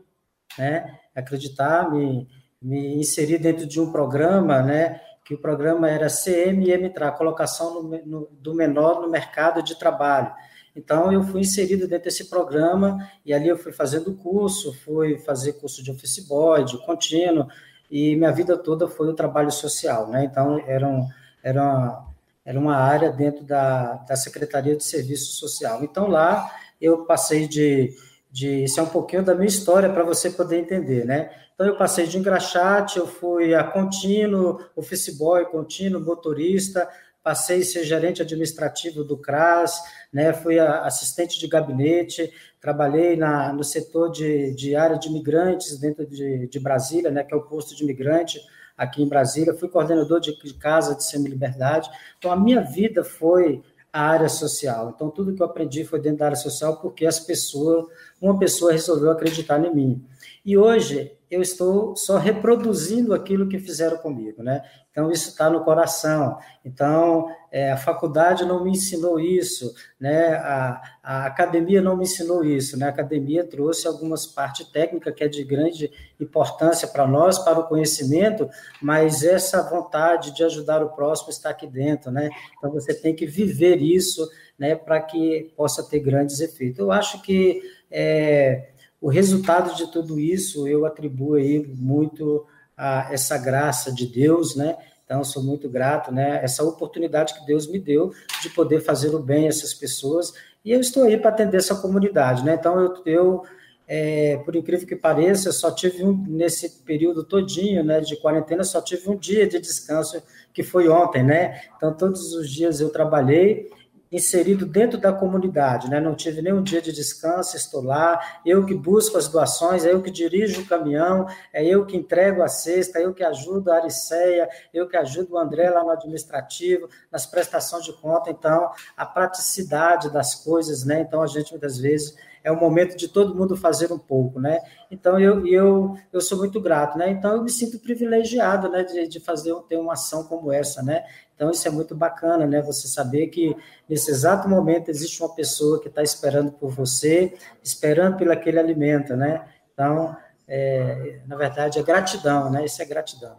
[0.56, 2.28] né, acreditar, me,
[2.62, 8.28] me inserir dentro de um programa, né, que o programa era CMMTRA, Colocação no, no,
[8.32, 10.32] do Menor no Mercado de Trabalho.
[10.74, 15.54] Então, eu fui inserido dentro desse programa e ali eu fui fazendo curso, fui fazer
[15.54, 17.46] curso de office boy, de contínuo,
[17.90, 20.24] e minha vida toda foi o trabalho social, né?
[20.24, 21.06] Então, era, um,
[21.42, 22.06] era, uma,
[22.42, 25.84] era uma área dentro da, da Secretaria de Serviço Social.
[25.84, 27.94] Então, lá eu passei de,
[28.30, 28.64] de...
[28.64, 31.30] Isso é um pouquinho da minha história para você poder entender, né?
[31.54, 36.88] Então, eu passei de engraxate, eu fui a contínuo, office boy, contínuo, motorista,
[37.22, 39.80] passei a ser gerente administrativo do CRAS,
[40.12, 46.06] né, fui assistente de gabinete, trabalhei na, no setor de, de área de imigrantes dentro
[46.06, 48.40] de, de Brasília, né, que é o posto de imigrante
[48.76, 53.62] aqui em Brasília, fui coordenador de, de casa de semi-liberdade, então a minha vida foi
[53.92, 57.20] a área social, então tudo que eu aprendi foi dentro da área social porque as
[57.20, 57.84] pessoas,
[58.20, 60.04] uma pessoa resolveu acreditar em mim.
[60.44, 64.62] E hoje eu estou só reproduzindo aquilo que fizeram comigo, né?
[64.90, 66.36] Então, isso está no coração.
[66.62, 70.34] Então, é, a faculdade não me ensinou isso, né?
[70.34, 72.84] A, a, academia não me ensinou isso, né?
[72.84, 77.66] A academia trouxe algumas partes técnicas que é de grande importância para nós, para o
[77.66, 78.46] conhecimento,
[78.82, 82.28] mas essa vontade de ajudar o próximo está aqui dentro, né?
[82.58, 84.28] Então, você tem que viver isso,
[84.58, 84.74] né?
[84.74, 86.78] Para que possa ter grandes efeitos.
[86.78, 87.62] Eu acho que...
[87.94, 88.71] É,
[89.02, 94.76] o resultado de tudo isso eu atribuo aí muito a essa graça de Deus, né?
[95.04, 96.40] Então, sou muito grato, né?
[96.42, 100.32] Essa oportunidade que Deus me deu de poder fazer o bem a essas pessoas.
[100.64, 102.54] E eu estou aí para atender essa comunidade, né?
[102.54, 103.42] Então, eu, eu
[103.88, 108.80] é, por incrível que pareça, só tive um, nesse período todinho, né, de quarentena, só
[108.80, 110.22] tive um dia de descanso,
[110.54, 111.60] que foi ontem, né?
[111.76, 113.68] Então, todos os dias eu trabalhei
[114.12, 115.98] inserido dentro da comunidade, né?
[115.98, 120.02] Não tive nenhum dia de descanso, estou lá, eu que busco as doações, é eu
[120.02, 123.76] que dirijo o caminhão, é eu que entrego a cesta, é eu que ajudo a
[123.76, 129.06] Ariceia, eu que ajudo o André lá no administrativo, nas prestações de conta, então, a
[129.06, 131.00] praticidade das coisas, né?
[131.00, 134.60] Então, a gente muitas vezes é o momento de todo mundo fazer um pouco, né?
[134.90, 137.10] Então eu eu, eu sou muito grato, né?
[137.10, 141.04] Então eu me sinto privilegiado, né, de, de fazer ter uma ação como essa, né?
[141.34, 142.60] Então isso é muito bacana, né?
[142.62, 143.56] Você saber que
[143.88, 149.16] nesse exato momento existe uma pessoa que está esperando por você, esperando pelo aquele alimento,
[149.16, 149.44] né?
[149.72, 152.64] Então, é, na verdade, é gratidão, né?
[152.64, 153.36] Isso é gratidão.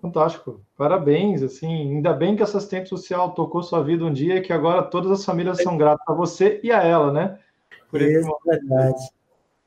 [0.00, 4.52] Fantástico, parabéns, assim, ainda bem que essa assistente social tocou sua vida um dia, que
[4.52, 7.38] agora todas as famílias são gratas a você e a ela, né?
[7.94, 9.08] Por Isso, é verdade.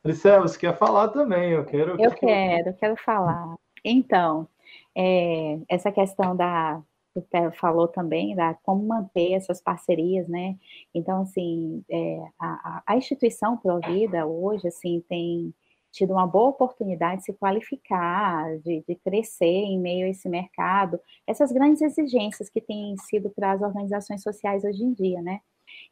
[0.04, 1.92] Maricela, você quer falar também, eu quero.
[1.98, 3.56] Eu quero, quero falar.
[3.86, 4.50] Então,
[4.94, 6.82] é, essa questão da
[7.16, 10.58] você falou também da como manter essas parcerias, né?
[10.94, 15.54] Então, assim, é, a, a instituição Provida hoje, assim, tem
[15.90, 21.00] tido uma boa oportunidade de se qualificar, de, de, crescer em meio a esse mercado,
[21.26, 25.40] essas grandes exigências que têm sido para as organizações sociais hoje em dia, né?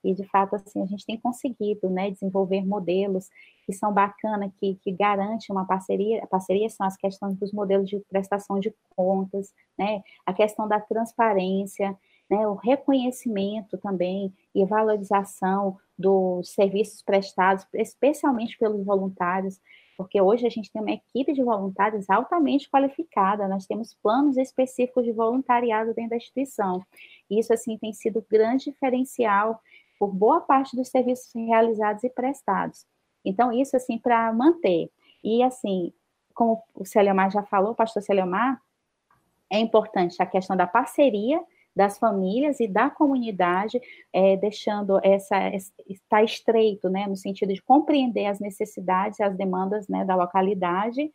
[0.04, 3.30] E, de fato, assim, a gente tem conseguido, né, desenvolver modelos
[3.66, 6.24] que são bacanas, que, que garantem uma parceria.
[6.24, 10.80] A parceria são as questões dos modelos de prestação de contas, né, a questão da
[10.80, 11.98] transparência,
[12.30, 19.60] né, o reconhecimento também e valorização dos serviços prestados, especialmente pelos voluntários,
[19.98, 25.06] porque hoje a gente tem uma equipe de voluntários altamente qualificada, nós temos planos específicos
[25.06, 26.82] de voluntariado dentro da instituição.
[27.30, 29.60] Isso, assim, tem sido grande diferencial
[29.98, 32.86] por boa parte dos serviços realizados e prestados.
[33.24, 34.92] Então, isso, assim, para manter.
[35.24, 35.94] E, assim,
[36.34, 38.62] como o Celiomar já falou, o pastor Celiomar,
[39.52, 41.42] é importante a questão da parceria
[41.76, 43.82] das famílias e da comunidade,
[44.14, 45.36] é, deixando essa
[45.88, 51.12] está estreito, né, no sentido de compreender as necessidades e as demandas, né, da localidade,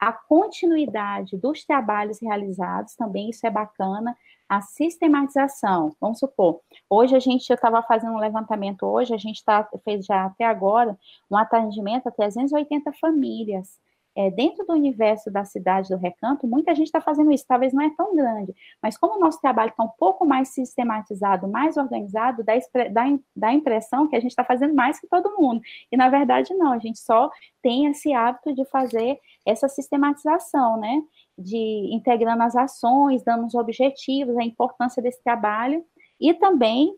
[0.00, 4.16] a continuidade dos trabalhos realizados, também isso é bacana,
[4.48, 9.44] a sistematização, vamos supor, hoje a gente, eu estava fazendo um levantamento hoje, a gente
[9.44, 10.96] tá, fez já até agora
[11.30, 13.78] um atendimento a 380 famílias,
[14.18, 17.82] é, dentro do universo da cidade do Recanto, muita gente está fazendo isso, talvez não
[17.82, 18.52] é tão grande,
[18.82, 22.54] mas como o nosso trabalho está um pouco mais sistematizado, mais organizado, dá,
[22.90, 23.04] dá,
[23.36, 25.60] dá a impressão que a gente está fazendo mais que todo mundo.
[25.92, 27.30] E na verdade não, a gente só
[27.62, 31.00] tem esse hábito de fazer essa sistematização, né?
[31.38, 35.84] De integrando as ações, dando os objetivos, a importância desse trabalho
[36.20, 36.92] e também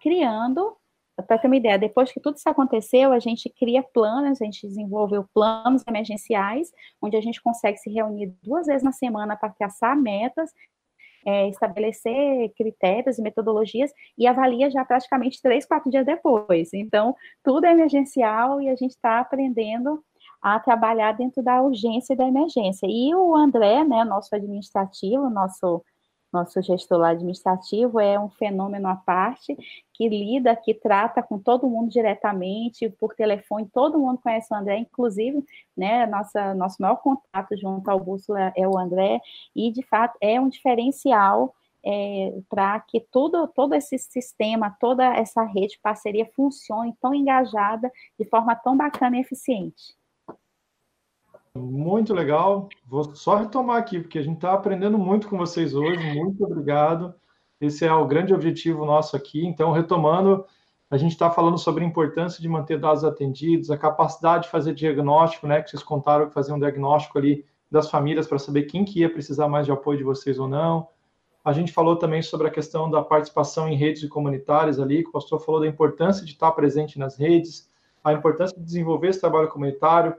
[0.00, 0.76] criando
[1.22, 4.66] para ter uma ideia, depois que tudo isso aconteceu, a gente cria planos, a gente
[4.66, 9.96] desenvolveu planos emergenciais, onde a gente consegue se reunir duas vezes na semana para traçar
[9.96, 10.50] metas,
[11.26, 16.72] é, estabelecer critérios e metodologias e avalia já praticamente três, quatro dias depois.
[16.72, 20.04] Então, tudo é emergencial e a gente está aprendendo
[20.40, 22.86] a trabalhar dentro da urgência e da emergência.
[22.88, 25.82] E o André, né, nosso administrativo, nosso
[26.36, 29.56] nosso gestor administrativo é um fenômeno à parte,
[29.92, 34.78] que lida, que trata com todo mundo diretamente, por telefone, todo mundo conhece o André,
[34.78, 35.44] inclusive,
[35.76, 39.20] né, nossa, nosso maior contato junto ao Bússola é o André,
[39.54, 45.44] e de fato é um diferencial é, para que tudo, todo esse sistema, toda essa
[45.44, 49.94] rede de parceria funcione tão engajada, de forma tão bacana e eficiente.
[51.56, 52.68] Muito legal.
[52.86, 56.14] Vou só retomar aqui, porque a gente está aprendendo muito com vocês hoje.
[56.14, 57.14] Muito obrigado.
[57.60, 59.44] Esse é o grande objetivo nosso aqui.
[59.46, 60.44] Então, retomando,
[60.90, 64.74] a gente está falando sobre a importância de manter dados atendidos, a capacidade de fazer
[64.74, 65.62] diagnóstico, né?
[65.62, 69.10] Que vocês contaram que fazer um diagnóstico ali das famílias para saber quem que ia
[69.10, 70.88] precisar mais de apoio de vocês ou não.
[71.44, 75.12] A gente falou também sobre a questão da participação em redes comunitárias ali, que o
[75.12, 77.70] pastor falou da importância de estar presente nas redes,
[78.02, 80.16] a importância de desenvolver esse trabalho comunitário,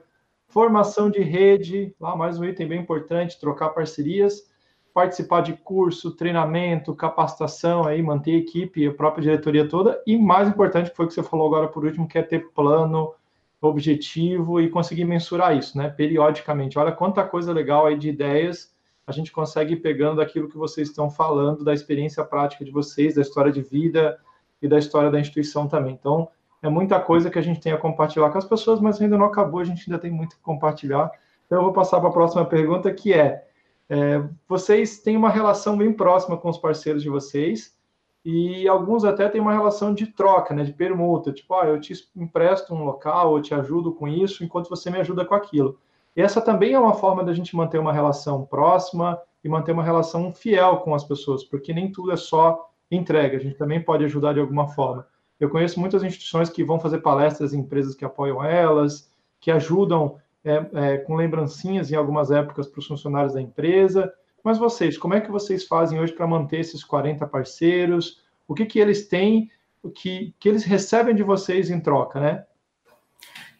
[0.47, 4.49] formação de rede, lá mais um item bem importante, trocar parcerias,
[4.93, 10.47] participar de curso, treinamento, capacitação, aí manter a equipe, a própria diretoria toda, e mais
[10.47, 13.13] importante, foi o que você falou agora por último, que é ter plano,
[13.60, 16.77] objetivo e conseguir mensurar isso, né, periodicamente.
[16.77, 18.75] Olha quanta coisa legal aí de ideias
[19.07, 23.15] a gente consegue ir pegando daquilo que vocês estão falando, da experiência prática de vocês,
[23.15, 24.19] da história de vida
[24.62, 25.93] e da história da instituição também.
[25.93, 26.27] Então,
[26.62, 29.26] é muita coisa que a gente tem a compartilhar com as pessoas, mas ainda não
[29.26, 31.12] acabou, a gente ainda tem muito que compartilhar.
[31.46, 33.46] Então, eu vou passar para a próxima pergunta, que é,
[33.89, 37.78] é, vocês têm uma relação bem próxima com os parceiros de vocês,
[38.26, 41.93] e alguns até têm uma relação de troca, né, de permuta, tipo, ah, eu te
[42.15, 45.80] empresto um local, eu te ajudo com isso, enquanto você me ajuda com aquilo.
[46.13, 49.84] E essa também é uma forma da gente manter uma relação próxima e manter uma
[49.84, 54.04] relação fiel com as pessoas, porque nem tudo é só entrega, a gente também pode
[54.04, 55.08] ajudar de alguma forma.
[55.39, 60.17] Eu conheço muitas instituições que vão fazer palestras em empresas que apoiam elas, que ajudam
[60.43, 64.12] é, é, com lembrancinhas em algumas épocas para os funcionários da empresa.
[64.43, 68.21] Mas vocês, como é que vocês fazem hoje para manter esses 40 parceiros?
[68.47, 69.52] O que, que eles têm,
[69.84, 72.45] o que, que eles recebem de vocês em troca, né?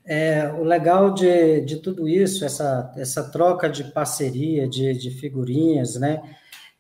[0.10, 5.96] É, o legal de, de tudo isso, essa, essa troca de parceria, de, de figurinhas,
[5.96, 6.24] né,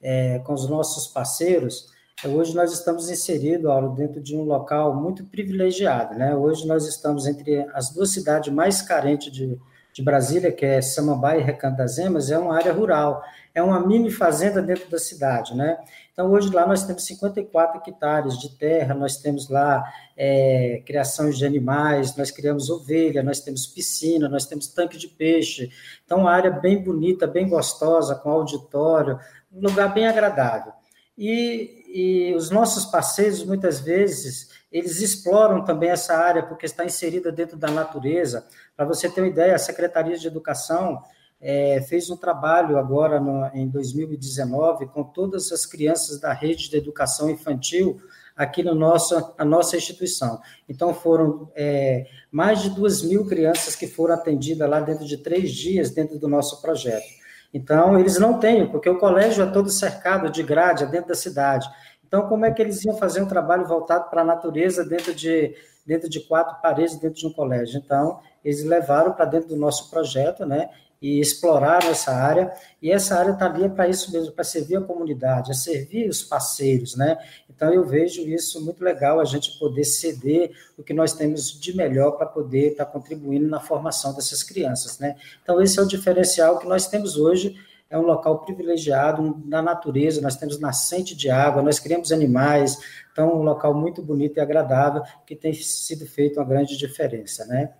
[0.01, 1.91] é, com os nossos parceiros,
[2.25, 6.35] Hoje nós estamos inseridos, Auro, dentro de um local muito privilegiado, né?
[6.35, 9.55] Hoje nós estamos entre as duas cidades mais carentes de,
[9.93, 13.85] de Brasília, que é Samambaia e Recanto das Emas, é uma área rural, é uma
[13.85, 15.77] mini fazenda dentro da cidade, né?
[16.11, 19.83] Então, hoje lá nós temos 54 hectares de terra, nós temos lá
[20.17, 25.69] é, criação de animais, nós criamos ovelha, nós temos piscina, nós temos tanque de peixe.
[26.03, 29.19] Então, uma área bem bonita, bem gostosa, com auditório,
[29.53, 30.73] um lugar bem agradável.
[31.15, 37.31] E, e os nossos parceiros, muitas vezes, eles exploram também essa área porque está inserida
[37.31, 38.45] dentro da natureza.
[38.75, 41.01] Para você ter uma ideia, a Secretaria de Educação
[41.39, 46.77] é, fez um trabalho agora no, em 2019 com todas as crianças da rede de
[46.77, 48.01] educação infantil
[48.35, 50.39] aqui no nosso, na nossa instituição.
[50.67, 55.51] Então, foram é, mais de duas mil crianças que foram atendidas lá dentro de três
[55.51, 57.16] dias, dentro do nosso projeto.
[57.53, 61.15] Então, eles não têm, porque o colégio é todo cercado de grade, é dentro da
[61.15, 61.67] cidade.
[62.05, 65.55] Então, como é que eles iam fazer um trabalho voltado para a natureza dentro de,
[65.85, 67.81] dentro de quatro paredes, dentro de um colégio?
[67.83, 70.69] Então, eles levaram para dentro do nosso projeto, né?
[71.01, 74.81] E exploraram essa área, e essa área está ali para isso mesmo, para servir a
[74.81, 77.17] comunidade, a servir os parceiros, né?
[77.49, 81.75] Então eu vejo isso muito legal, a gente poder ceder o que nós temos de
[81.75, 85.15] melhor para poder estar tá contribuindo na formação dessas crianças, né?
[85.43, 87.55] Então esse é o diferencial que nós temos hoje,
[87.89, 92.77] é um local privilegiado da natureza, nós temos nascente de água, nós criamos animais,
[93.11, 97.73] então um local muito bonito e agradável, que tem sido feito uma grande diferença, né?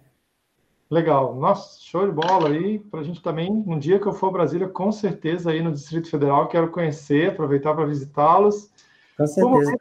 [0.89, 1.35] Legal.
[1.35, 2.79] Nossa, show de bola aí.
[2.79, 5.71] Para a gente também, um dia que eu for a Brasília, com certeza aí no
[5.71, 8.71] Distrito Federal, quero conhecer, aproveitar para visitá-los.
[9.17, 9.77] Com certeza.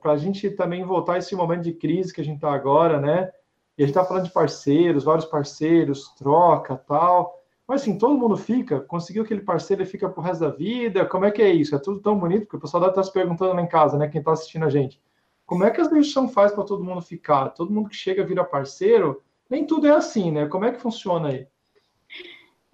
[0.00, 2.98] Para a gente também voltar a esse momento de crise que a gente está agora,
[2.98, 3.30] né?
[3.76, 7.38] E a gente está falando de parceiros, vários parceiros, troca, tal.
[7.66, 11.04] Mas assim, todo mundo fica, conseguiu aquele parceiro e fica pro resto da vida.
[11.04, 11.74] Como é que é isso?
[11.74, 13.98] É tudo tão bonito, porque o pessoal deve estar tá se perguntando lá em casa,
[13.98, 14.08] né?
[14.08, 15.00] Quem está assistindo a gente.
[15.44, 17.50] Como é que a instituição faz para todo mundo ficar?
[17.50, 20.48] Todo mundo que chega vira parceiro nem tudo é assim, né?
[20.48, 21.46] Como é que funciona aí?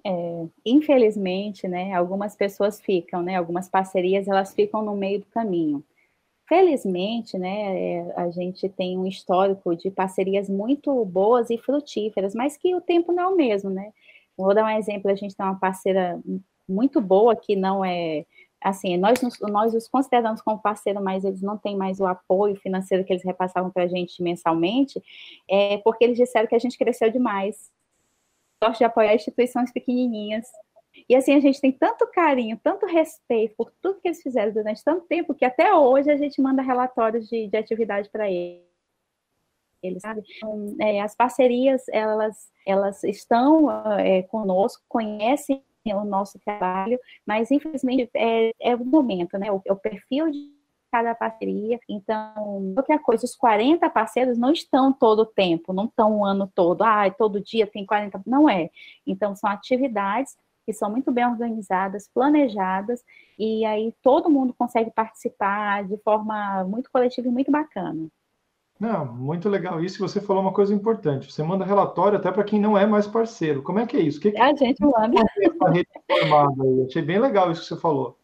[0.06, 5.84] É, infelizmente, né, algumas pessoas ficam, né, algumas parcerias elas ficam no meio do caminho.
[6.48, 12.56] Felizmente, né, é, a gente tem um histórico de parcerias muito boas e frutíferas, mas
[12.56, 13.92] que o tempo não é o mesmo, né?
[14.36, 16.20] Vou dar um exemplo, a gente tem uma parceira
[16.68, 18.24] muito boa que não é
[18.60, 23.04] assim, nós, nós os consideramos como parceiro, mas eles não têm mais o apoio financeiro
[23.04, 25.02] que eles repassavam para a gente mensalmente,
[25.48, 27.70] é porque eles disseram que a gente cresceu demais.
[28.62, 30.46] Gosto de apoiar instituições pequenininhas.
[31.08, 34.82] E assim, a gente tem tanto carinho, tanto respeito por tudo que eles fizeram durante
[34.82, 38.66] tanto tempo, que até hoje a gente manda relatórios de, de atividade para eles.
[39.80, 40.24] Eles, sabe?
[40.36, 45.62] Então, é, as parcerias, elas, elas estão é, conosco, conhecem
[45.94, 49.50] o nosso trabalho, mas infelizmente é, é o momento, né?
[49.50, 50.58] O, é o perfil de
[50.90, 51.78] cada parceria.
[51.88, 56.50] Então, outra coisa, os 40 parceiros não estão todo o tempo, não estão o ano
[56.54, 58.70] todo, ah, todo dia tem 40, não é.
[59.06, 63.02] Então, são atividades que são muito bem organizadas, planejadas,
[63.38, 68.08] e aí todo mundo consegue participar de forma muito coletiva e muito bacana.
[68.78, 69.98] Não, muito legal isso.
[69.98, 71.32] Você falou uma coisa importante.
[71.32, 73.62] Você manda relatório até para quem não é mais parceiro.
[73.62, 74.20] Como é que é isso?
[74.20, 74.38] Que que...
[74.38, 75.20] A gente manda.
[76.86, 78.16] Achei bem legal isso que você falou.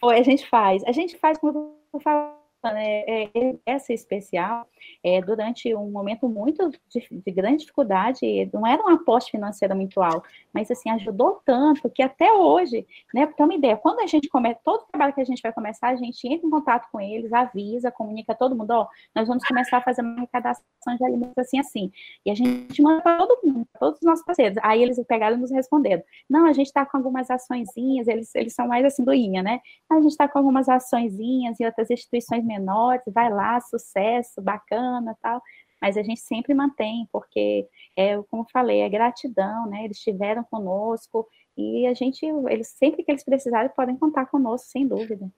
[0.00, 0.84] Foi, a gente faz.
[0.84, 4.66] A gente faz, como eu falo, né, é, é, essa especial,
[5.02, 10.00] é, durante um momento muito de, de, grande dificuldade, não era um aposta financeira muito
[10.02, 14.06] alto, mas assim, ajudou tanto que até hoje, né, para ter uma ideia, quando a
[14.06, 16.88] gente começa, todo o trabalho que a gente vai começar, a gente entra em contato
[16.92, 20.62] com eles, avisa, comunica todo mundo, ó, nós vamos começar a fazer uma arrecadação
[20.98, 21.90] de alimentos assim, assim,
[22.26, 25.36] e a gente manda para todo mundo, para todos os nossos parceiros, aí eles pegaram
[25.36, 29.02] e nos responderam, não, a gente está com algumas açõezinhas, eles, eles são mais assim,
[29.02, 34.42] doinha, né, a gente está com algumas açõezinhas e outras instituições menores, vai lá, sucesso,
[34.42, 35.40] bacana, tal,
[35.80, 40.44] mas a gente sempre mantém, porque, é, como eu falei, é gratidão, né, eles estiveram
[40.44, 45.30] conosco, e a gente, eles sempre que eles precisarem, podem contar conosco, sem dúvida.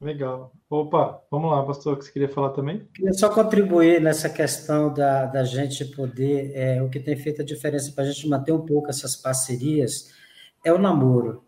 [0.00, 0.52] Legal.
[0.70, 2.86] Opa, vamos lá, pastor, que você queria falar também?
[2.94, 7.44] Queria só contribuir nessa questão da, da gente poder, é, o que tem feito a
[7.44, 10.14] diferença para a gente manter um pouco essas parcerias
[10.64, 11.44] é o namoro.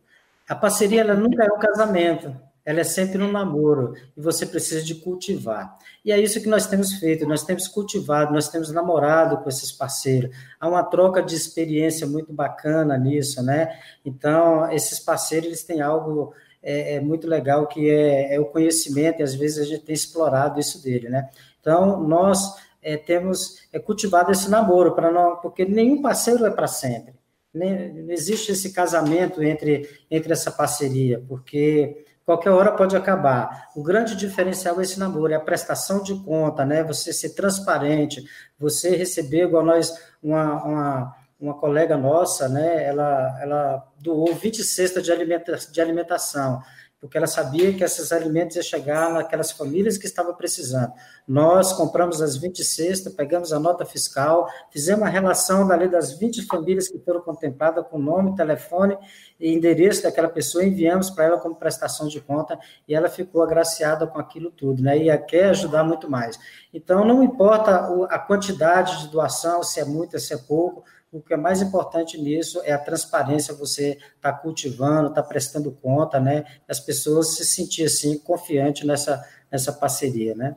[0.48, 2.34] A parceria ela nunca é um casamento,
[2.70, 5.76] ela é sempre um namoro e você precisa de cultivar.
[6.04, 9.72] E é isso que nós temos feito, nós temos cultivado, nós temos namorado com esses
[9.72, 10.30] parceiros.
[10.60, 13.76] Há uma troca de experiência muito bacana nisso, né?
[14.04, 19.18] Então, esses parceiros, eles têm algo é, é muito legal que é, é, o conhecimento
[19.18, 21.28] e às vezes a gente tem explorado isso dele, né?
[21.60, 26.68] Então, nós é, temos é, cultivado esse namoro, para não, porque nenhum parceiro é para
[26.68, 27.14] sempre.
[27.52, 33.70] não existe esse casamento entre, entre essa parceria, porque qualquer hora pode acabar.
[33.74, 36.84] O grande diferencial é esse namoro, é a prestação de conta, né?
[36.84, 38.24] Você ser transparente,
[38.56, 42.84] você receber, igual nós, uma, uma, uma colega nossa, né?
[42.84, 46.62] Ela, ela doou 20 cestas de, alimenta, de alimentação
[47.00, 50.92] porque ela sabia que esses alimentos iam chegar naquelas famílias que estavam precisando.
[51.26, 56.12] Nós compramos as 20 cestas, pegamos a nota fiscal, fizemos a relação da lei das
[56.18, 58.98] 20 famílias que foram contempladas com nome, telefone
[59.38, 64.06] e endereço daquela pessoa, enviamos para ela como prestação de conta e ela ficou agraciada
[64.06, 64.98] com aquilo tudo, né?
[64.98, 66.38] E quer ajudar muito mais.
[66.72, 71.34] Então, não importa a quantidade de doação, se é muita, se é pouco, o que
[71.34, 76.44] é mais importante nisso é a transparência, você está cultivando, está prestando conta, né?
[76.68, 80.56] As pessoas se sentir assim, confiante nessa, nessa parceria, né?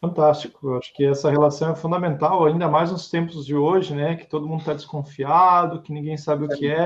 [0.00, 4.16] Fantástico, eu acho que essa relação é fundamental, ainda mais nos tempos de hoje, né?
[4.16, 6.84] Que todo mundo está desconfiado, que ninguém sabe o que é.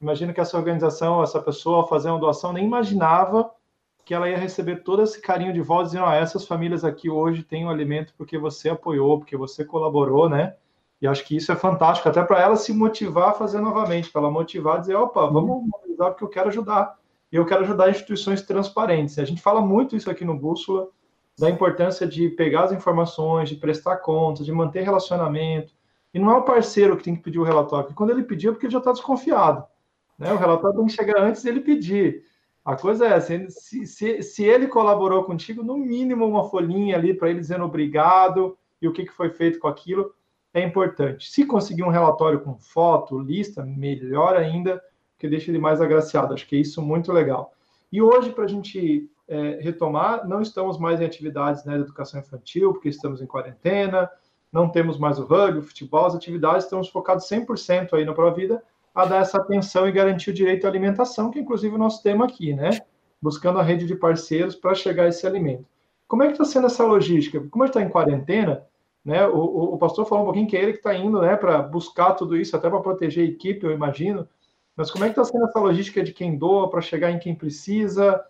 [0.00, 3.50] Imagina que essa organização, essa pessoa, fazer uma doação, nem imaginava
[4.04, 7.42] que ela ia receber todo esse carinho de volta, dizendo: ah, essas famílias aqui hoje
[7.42, 10.54] têm o alimento porque você apoiou, porque você colaborou, né?
[11.00, 14.22] E acho que isso é fantástico, até para ela se motivar a fazer novamente, para
[14.22, 16.98] ela motivar a dizer, opa, vamos mobilizar porque eu quero ajudar.
[17.30, 19.18] E eu quero ajudar instituições transparentes.
[19.18, 20.88] A gente fala muito isso aqui no Bússola,
[21.38, 25.72] da importância de pegar as informações, de prestar contas, de manter relacionamento.
[26.12, 28.48] E não é o parceiro que tem que pedir o relatório, porque quando ele pedir
[28.48, 29.64] é porque ele já está desconfiado.
[30.18, 30.32] Né?
[30.32, 32.24] O relatório tem que chegar antes dele pedir.
[32.64, 37.30] A coisa é se, se, se ele colaborou contigo, no mínimo uma folhinha ali para
[37.30, 40.12] ele dizendo obrigado e o que, que foi feito com aquilo
[40.58, 41.30] é importante.
[41.30, 44.82] Se conseguir um relatório com foto, lista, melhor ainda,
[45.18, 46.34] que deixa ele mais agraciado.
[46.34, 47.52] Acho que é isso muito legal.
[47.90, 52.20] E hoje, para a gente é, retomar, não estamos mais em atividades né, de educação
[52.20, 54.10] infantil, porque estamos em quarentena,
[54.52, 58.62] não temos mais o rugby, o futebol, as atividades, estamos focados 100% aí na Provida
[58.94, 62.02] a dar essa atenção e garantir o direito à alimentação, que é inclusive o nosso
[62.02, 62.70] tema aqui, né?
[63.20, 65.64] Buscando a rede de parceiros para chegar a esse alimento.
[66.06, 67.40] Como é que está sendo essa logística?
[67.50, 68.64] Como está em quarentena,
[69.08, 69.26] né?
[69.26, 71.62] O, o, o, pastor falou um pouquinho que é ele que está indo né, para
[71.62, 74.28] buscar tudo isso, até para proteger a equipe, eu imagino.
[74.76, 77.34] Mas como é que está sendo essa logística de quem doa para chegar em quem
[77.34, 78.22] precisa?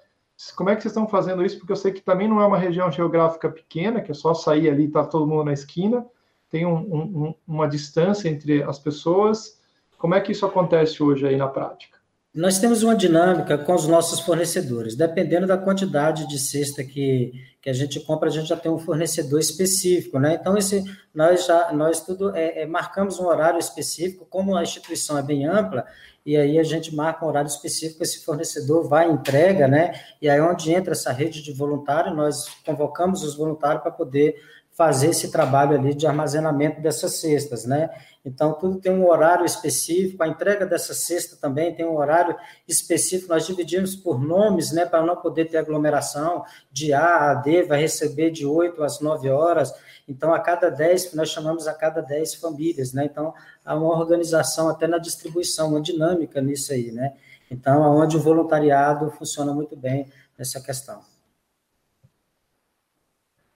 [0.54, 1.58] Como é que vocês estão fazendo isso?
[1.58, 4.70] Porque eu sei que também não é uma região geográfica pequena, que é só sair
[4.70, 6.06] ali e tá todo mundo na esquina.
[6.48, 9.60] Tem um, um, uma distância entre as pessoas.
[9.98, 11.97] Como é que isso acontece hoje aí na prática?
[12.38, 14.94] Nós temos uma dinâmica com os nossos fornecedores.
[14.94, 18.78] Dependendo da quantidade de cesta que, que a gente compra, a gente já tem um
[18.78, 20.38] fornecedor específico, né?
[20.40, 25.18] Então, esse, nós já nós tudo é, é, marcamos um horário específico, como a instituição
[25.18, 25.84] é bem ampla,
[26.24, 30.00] e aí a gente marca um horário específico, esse fornecedor vai entrega, né?
[30.22, 34.36] E aí onde entra essa rede de voluntário, nós convocamos os voluntários para poder
[34.78, 37.90] fazer esse trabalho ali de armazenamento dessas cestas, né?
[38.24, 42.36] Então, tudo tem um horário específico, a entrega dessa cesta também tem um horário
[42.68, 47.64] específico, nós dividimos por nomes, né, para não poder ter aglomeração, de A a D,
[47.64, 49.74] vai receber de 8 às 9 horas,
[50.06, 53.04] então, a cada 10, nós chamamos a cada 10 famílias, né?
[53.04, 57.14] Então, há uma organização até na distribuição, uma dinâmica nisso aí, né?
[57.50, 60.06] Então, onde o voluntariado funciona muito bem
[60.38, 61.17] nessa questão.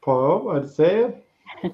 [0.05, 1.23] Paul, Arceia?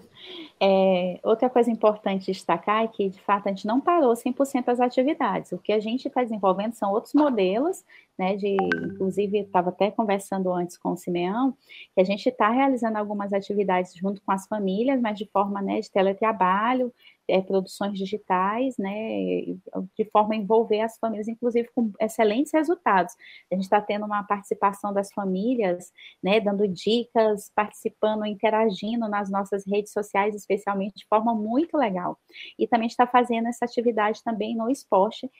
[0.60, 4.80] É, outra coisa importante destacar é que, de fato, a gente não parou 100% das
[4.80, 5.52] atividades.
[5.52, 7.84] O que a gente está desenvolvendo são outros modelos,
[8.18, 11.54] né, de, inclusive, estava até conversando antes com o Simeão,
[11.94, 15.80] que a gente está realizando algumas atividades junto com as famílias, mas de forma né,
[15.80, 16.92] de teletrabalho,
[17.28, 19.42] é, produções digitais, né,
[19.96, 23.14] de forma a envolver as famílias, inclusive com excelentes resultados.
[23.52, 25.92] A gente está tendo uma participação das famílias,
[26.22, 32.18] né, dando dicas, participando, interagindo nas nossas redes sociais, especialmente de forma muito legal.
[32.58, 35.30] E também está fazendo essa atividade também no esporte,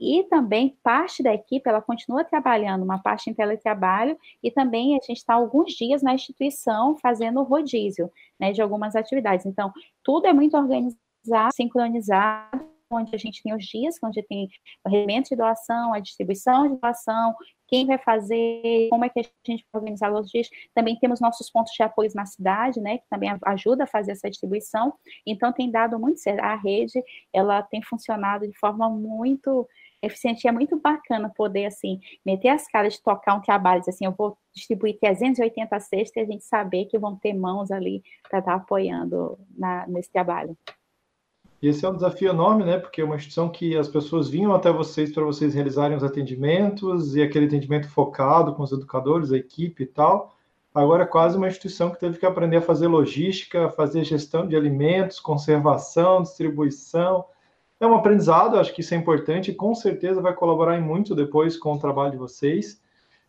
[0.00, 5.00] e também parte da equipe, ela continua trabalhando, uma parte em teletrabalho, e também a
[5.04, 9.46] gente está alguns dias na instituição fazendo rodízio, né, de algumas atividades.
[9.46, 9.72] Então,
[10.02, 10.98] tudo é muito organizado
[11.52, 14.48] sincronizado, onde a gente tem os dias, onde tem
[14.84, 17.34] o rendimento de doação, a distribuição de doação,
[17.66, 20.48] quem vai fazer, como é que a gente vai organizar os dias.
[20.74, 24.30] Também temos nossos pontos de apoio na cidade, né, que também ajuda a fazer essa
[24.30, 24.94] distribuição.
[25.26, 26.40] Então, tem dado muito certo.
[26.40, 29.68] A rede, ela tem funcionado de forma muito
[30.02, 30.46] eficiente.
[30.46, 34.36] É muito bacana poder, assim, meter as caras de tocar um trabalho, assim, eu vou
[34.54, 38.56] distribuir 380 cestas e a gente saber que vão ter mãos ali para estar tá
[38.56, 40.56] apoiando na, nesse trabalho.
[41.60, 42.78] E esse é um desafio enorme, né?
[42.78, 47.16] Porque é uma instituição que as pessoas vinham até vocês para vocês realizarem os atendimentos
[47.16, 50.36] e aquele atendimento focado com os educadores, a equipe e tal.
[50.72, 54.54] Agora é quase uma instituição que teve que aprender a fazer logística, fazer gestão de
[54.54, 57.24] alimentos, conservação, distribuição.
[57.80, 61.74] É um aprendizado, acho que isso é importante com certeza vai colaborar muito depois com
[61.74, 62.82] o trabalho de vocês.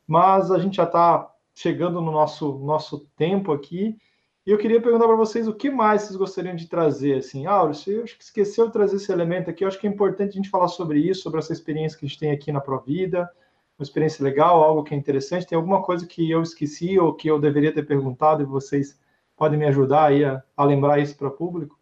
[0.07, 3.97] mas a gente já está chegando no nosso, nosso tempo aqui.
[4.45, 7.17] E eu queria perguntar para vocês o que mais vocês gostariam de trazer.
[7.17, 9.63] Assim, Auro, você acho que esqueceu de trazer esse elemento aqui.
[9.63, 12.07] Eu acho que é importante a gente falar sobre isso, sobre essa experiência que a
[12.07, 13.29] gente tem aqui na Provida,
[13.77, 15.45] uma experiência legal, algo que é interessante.
[15.45, 18.99] Tem alguma coisa que eu esqueci ou que eu deveria ter perguntado e vocês
[19.37, 21.77] podem me ajudar aí a, a lembrar isso para o público?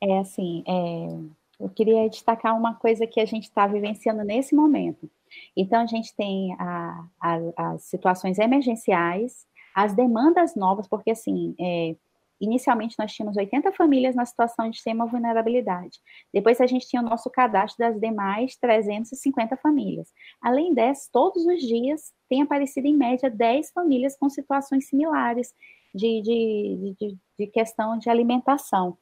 [0.00, 1.06] É assim, é,
[1.62, 5.08] eu queria destacar uma coisa que a gente está vivenciando nesse momento.
[5.56, 11.94] Então, a gente tem a, a, as situações emergenciais, as demandas novas, porque assim, é,
[12.40, 15.98] inicialmente nós tínhamos 80 famílias na situação de extrema vulnerabilidade.
[16.34, 20.08] Depois a gente tinha o nosso cadastro das demais 350 famílias.
[20.42, 25.54] Além dessas, todos os dias tem aparecido em média 10 famílias com situações similares
[25.94, 28.98] de, de, de, de questão de alimentação.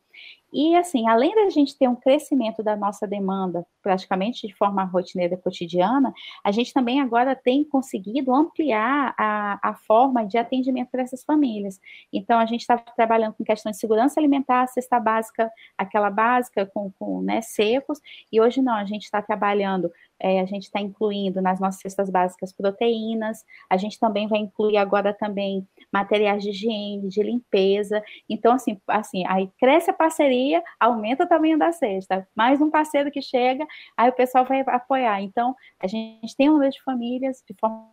[0.53, 5.37] E, assim, além da gente ter um crescimento da nossa demanda praticamente de forma rotineira
[5.37, 6.13] cotidiana,
[6.45, 11.79] a gente também agora tem conseguido ampliar a, a forma de atendimento para essas famílias.
[12.13, 16.91] Então, a gente está trabalhando com questões de segurança alimentar, cesta básica, aquela básica com,
[16.99, 18.01] com né, secos,
[18.33, 19.91] e hoje não, a gente está trabalhando
[20.21, 24.77] é, a gente está incluindo nas nossas cestas básicas proteínas, a gente também vai incluir
[24.77, 28.03] agora também materiais de higiene, de limpeza.
[28.29, 32.27] Então, assim, assim, aí cresce a parceria, aumenta o tamanho da cesta.
[32.35, 33.65] Mais um parceiro que chega,
[33.97, 35.23] aí o pessoal vai apoiar.
[35.23, 37.89] Então, a gente tem um número de famílias de forma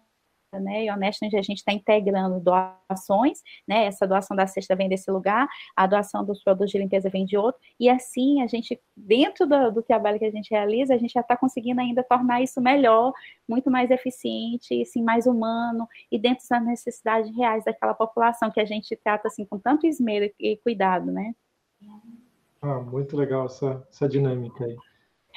[0.54, 4.88] né, e honesta, onde a gente está integrando doações, né, essa doação da cesta vem
[4.88, 5.46] desse lugar,
[5.76, 9.72] a doação dos produtos de limpeza vem de outro, e assim a gente, dentro do,
[9.74, 13.12] do trabalho que a gente realiza, a gente já está conseguindo ainda tornar isso melhor,
[13.48, 18.66] muito mais eficiente, assim, mais humano, e dentro das necessidades reais daquela população que a
[18.66, 21.34] gente trata assim com tanto esmero e cuidado, né?
[22.62, 24.76] Ah, muito legal essa, essa dinâmica aí.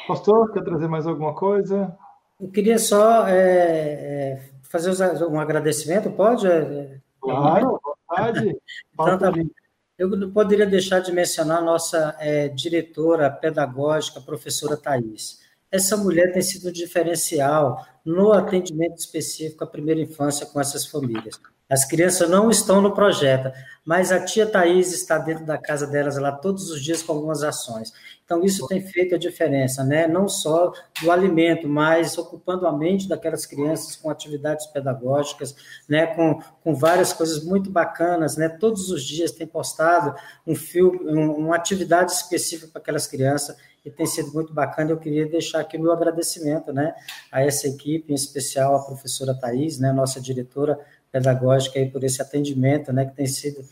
[0.06, 1.96] Pastor, quer trazer mais alguma coisa?
[2.40, 4.90] Eu queria só é, é fazer
[5.26, 6.46] um agradecimento, pode?
[6.46, 8.56] É, é, claro, vontade.
[8.94, 9.50] então, tá bem.
[9.98, 15.40] Eu não poderia deixar de mencionar a nossa é, diretora pedagógica, professora Thais.
[15.70, 21.40] Essa mulher tem sido um diferencial no atendimento específico à primeira infância com essas famílias.
[21.70, 23.52] As crianças não estão no projeto,
[23.84, 27.44] mas a tia Thais está dentro da casa delas lá todos os dias com algumas
[27.44, 27.92] ações.
[28.24, 30.08] Então, isso tem feito a diferença, né?
[30.08, 35.54] não só do alimento, mas ocupando a mente daquelas crianças com atividades pedagógicas,
[35.88, 36.08] né?
[36.08, 38.36] com, com várias coisas muito bacanas.
[38.36, 38.48] Né?
[38.48, 40.12] Todos os dias tem postado
[40.44, 44.90] um filme, uma atividade específica para aquelas crianças e tem sido muito bacana.
[44.90, 46.94] Eu queria deixar aqui meu agradecimento né,
[47.30, 50.78] a essa equipe, em especial a professora Thais, né, nossa diretora,
[51.10, 53.64] pedagógica aí por esse atendimento, né, que tem sido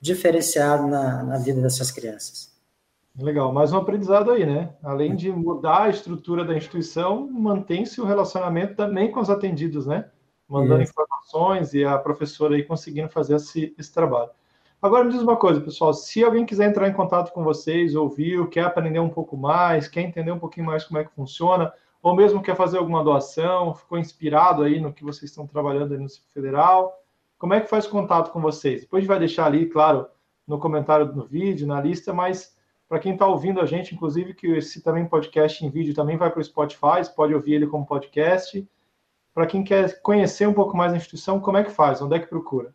[0.00, 2.54] diferenciado na, na vida dessas crianças.
[3.18, 4.74] Legal, mais um aprendizado aí, né?
[4.82, 10.10] Além de mudar a estrutura da instituição, mantém-se o relacionamento também com os atendidos, né?
[10.46, 10.92] Mandando Isso.
[10.92, 14.30] informações e a professora aí conseguindo fazer esse, esse trabalho.
[14.86, 18.46] Agora me diz uma coisa, pessoal, se alguém quiser entrar em contato com vocês, ouviu,
[18.46, 22.14] quer aprender um pouco mais, quer entender um pouquinho mais como é que funciona, ou
[22.14, 26.08] mesmo quer fazer alguma doação, ficou inspirado aí no que vocês estão trabalhando aí no
[26.08, 27.02] Cifre Federal,
[27.36, 28.82] como é que faz contato com vocês?
[28.82, 30.06] Depois a gente vai deixar ali, claro,
[30.46, 32.56] no comentário do vídeo, na lista, mas
[32.88, 36.30] para quem está ouvindo a gente, inclusive, que esse também podcast em vídeo também vai
[36.30, 38.64] para o Spotify, pode ouvir ele como podcast.
[39.34, 42.00] Para quem quer conhecer um pouco mais a instituição, como é que faz?
[42.00, 42.72] Onde é que procura?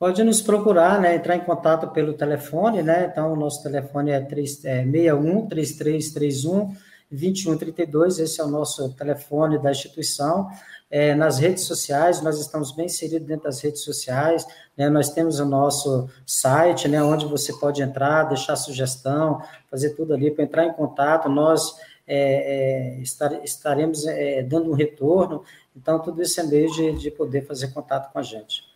[0.00, 1.16] Pode nos procurar, né?
[1.16, 3.04] Entrar em contato pelo telefone, né?
[3.04, 6.74] Então, o nosso telefone é, 3, é 61 3331
[7.10, 10.48] 2132, esse é o nosso telefone da instituição.
[10.90, 14.88] É, nas redes sociais, nós estamos bem inseridos dentro das redes sociais, né?
[14.88, 20.30] nós temos o nosso site, né, onde você pode entrar, deixar sugestão, fazer tudo ali
[20.30, 21.76] para entrar em contato, nós
[22.06, 25.44] é, é, estar, estaremos é, dando um retorno,
[25.76, 28.69] então tudo isso é meio de, de poder fazer contato com a gente.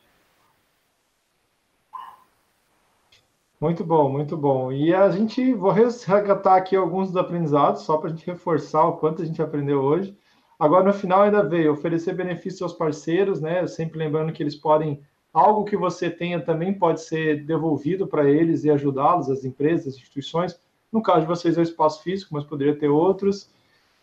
[3.64, 4.70] Muito bom, muito bom.
[4.70, 8.98] E a gente, vou resgatar aqui alguns dos aprendizados, só para a gente reforçar o
[8.98, 10.14] quanto a gente aprendeu hoje.
[10.58, 13.66] Agora, no final, ainda veio oferecer benefícios aos parceiros, né?
[13.66, 15.00] Sempre lembrando que eles podem,
[15.32, 19.94] algo que você tenha também pode ser devolvido para eles e ajudá-los, as empresas, as
[19.94, 20.60] instituições.
[20.92, 23.50] No caso de vocês é o espaço físico, mas poderia ter outros.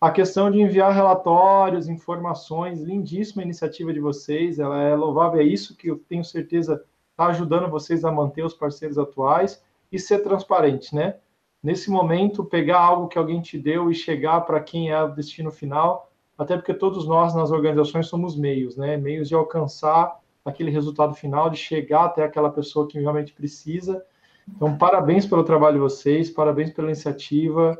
[0.00, 5.76] A questão de enviar relatórios, informações, lindíssima iniciativa de vocês, ela é louvável, é isso
[5.76, 6.82] que eu tenho certeza
[7.12, 11.16] está ajudando vocês a manter os parceiros atuais e ser transparente, né?
[11.62, 15.50] Nesse momento, pegar algo que alguém te deu e chegar para quem é o destino
[15.50, 18.96] final, até porque todos nós nas organizações somos meios, né?
[18.96, 24.04] Meios de alcançar aquele resultado final, de chegar até aquela pessoa que realmente precisa.
[24.48, 27.78] Então, parabéns pelo trabalho de vocês, parabéns pela iniciativa.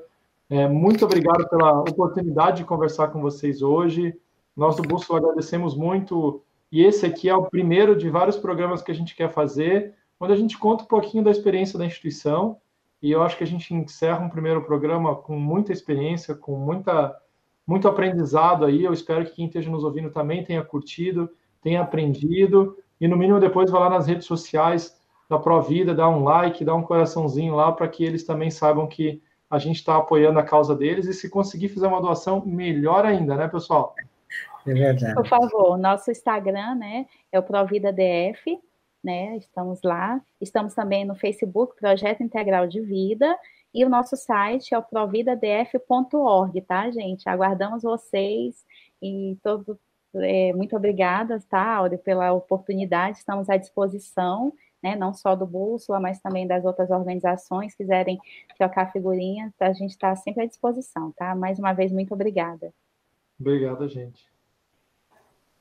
[0.48, 4.14] É, muito obrigado pela oportunidade de conversar com vocês hoje.
[4.56, 6.42] Nós do Bússola agradecemos muito,
[6.72, 10.32] e esse aqui é o primeiro de vários programas que a gente quer fazer, onde
[10.32, 12.56] a gente conta um pouquinho da experiência da instituição,
[13.02, 17.14] e eu acho que a gente encerra um primeiro programa com muita experiência, com muita,
[17.66, 18.84] muito aprendizado aí.
[18.84, 21.28] Eu espero que quem esteja nos ouvindo também tenha curtido,
[21.60, 24.96] tenha aprendido, e no mínimo depois vá lá nas redes sociais
[25.28, 29.20] da Provida, dá um like, dá um coraçãozinho lá para que eles também saibam que
[29.50, 33.36] a gente está apoiando a causa deles e se conseguir fazer uma doação, melhor ainda,
[33.36, 33.94] né, pessoal?
[34.66, 35.14] É verdade.
[35.14, 38.58] Por favor, nosso Instagram, né, é o Provida DF,
[39.02, 40.20] né, estamos lá.
[40.40, 43.36] Estamos também no Facebook, Projeto Integral de Vida,
[43.74, 47.28] e o nosso site é o providadf.org, tá, gente?
[47.28, 48.64] Aguardamos vocês
[49.00, 49.78] e todo
[50.14, 54.52] é, muito obrigada, tá, Áurea, pela oportunidade, estamos à disposição,
[54.82, 58.20] né, não só do Bússola, mas também das outras organizações, quiserem
[58.58, 61.34] trocar figurinha, a gente está sempre à disposição, tá?
[61.34, 62.74] Mais uma vez, muito obrigada.
[63.40, 64.31] Obrigada, gente.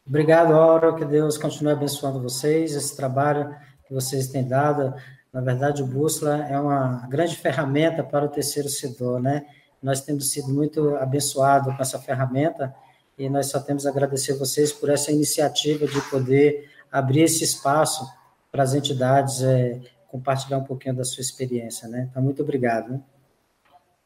[0.05, 4.93] Obrigado, Aura, que Deus continue abençoando vocês, esse trabalho que vocês têm dado.
[5.31, 9.45] Na verdade, o Bússola é uma grande ferramenta para o terceiro setor, né?
[9.81, 12.73] Nós temos sido muito abençoados com essa ferramenta,
[13.17, 18.05] e nós só temos a agradecer vocês por essa iniciativa de poder abrir esse espaço
[18.51, 22.07] para as entidades é, compartilhar um pouquinho da sua experiência, né?
[22.09, 22.91] Então, muito obrigado.
[22.91, 23.01] Né?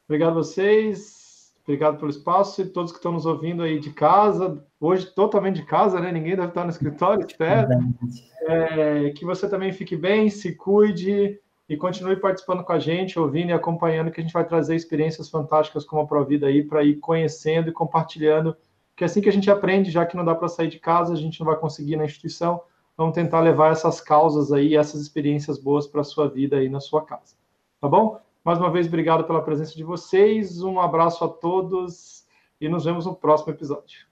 [0.08, 1.25] Obrigado a vocês,
[1.66, 5.66] obrigado pelo espaço e todos que estão nos ouvindo aí de casa, hoje totalmente de
[5.66, 6.12] casa, né?
[6.12, 7.70] Ninguém deve estar no escritório, espero.
[8.44, 13.50] É, que você também fique bem, se cuide e continue participando com a gente, ouvindo
[13.50, 16.98] e acompanhando, que a gente vai trazer experiências fantásticas como a Provida aí para ir
[16.98, 18.56] conhecendo e compartilhando
[18.96, 21.18] que assim que a gente aprende, já que não dá para sair de casa, a
[21.18, 22.62] gente não vai conseguir na instituição,
[22.96, 26.80] vamos tentar levar essas causas aí, essas experiências boas para a sua vida aí na
[26.80, 27.36] sua casa.
[27.82, 28.20] Tá bom?
[28.46, 32.28] Mais uma vez, obrigado pela presença de vocês, um abraço a todos
[32.62, 34.06] e nos vemos no próximo episódio.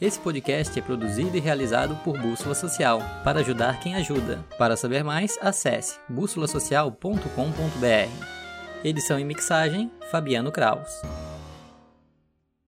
[0.00, 4.42] Esse podcast é produzido e realizado por Bússola Social, para ajudar quem ajuda.
[4.56, 8.82] Para saber mais, acesse bússolasocial.com.br.
[8.82, 11.02] Edição e mixagem, Fabiano Kraus.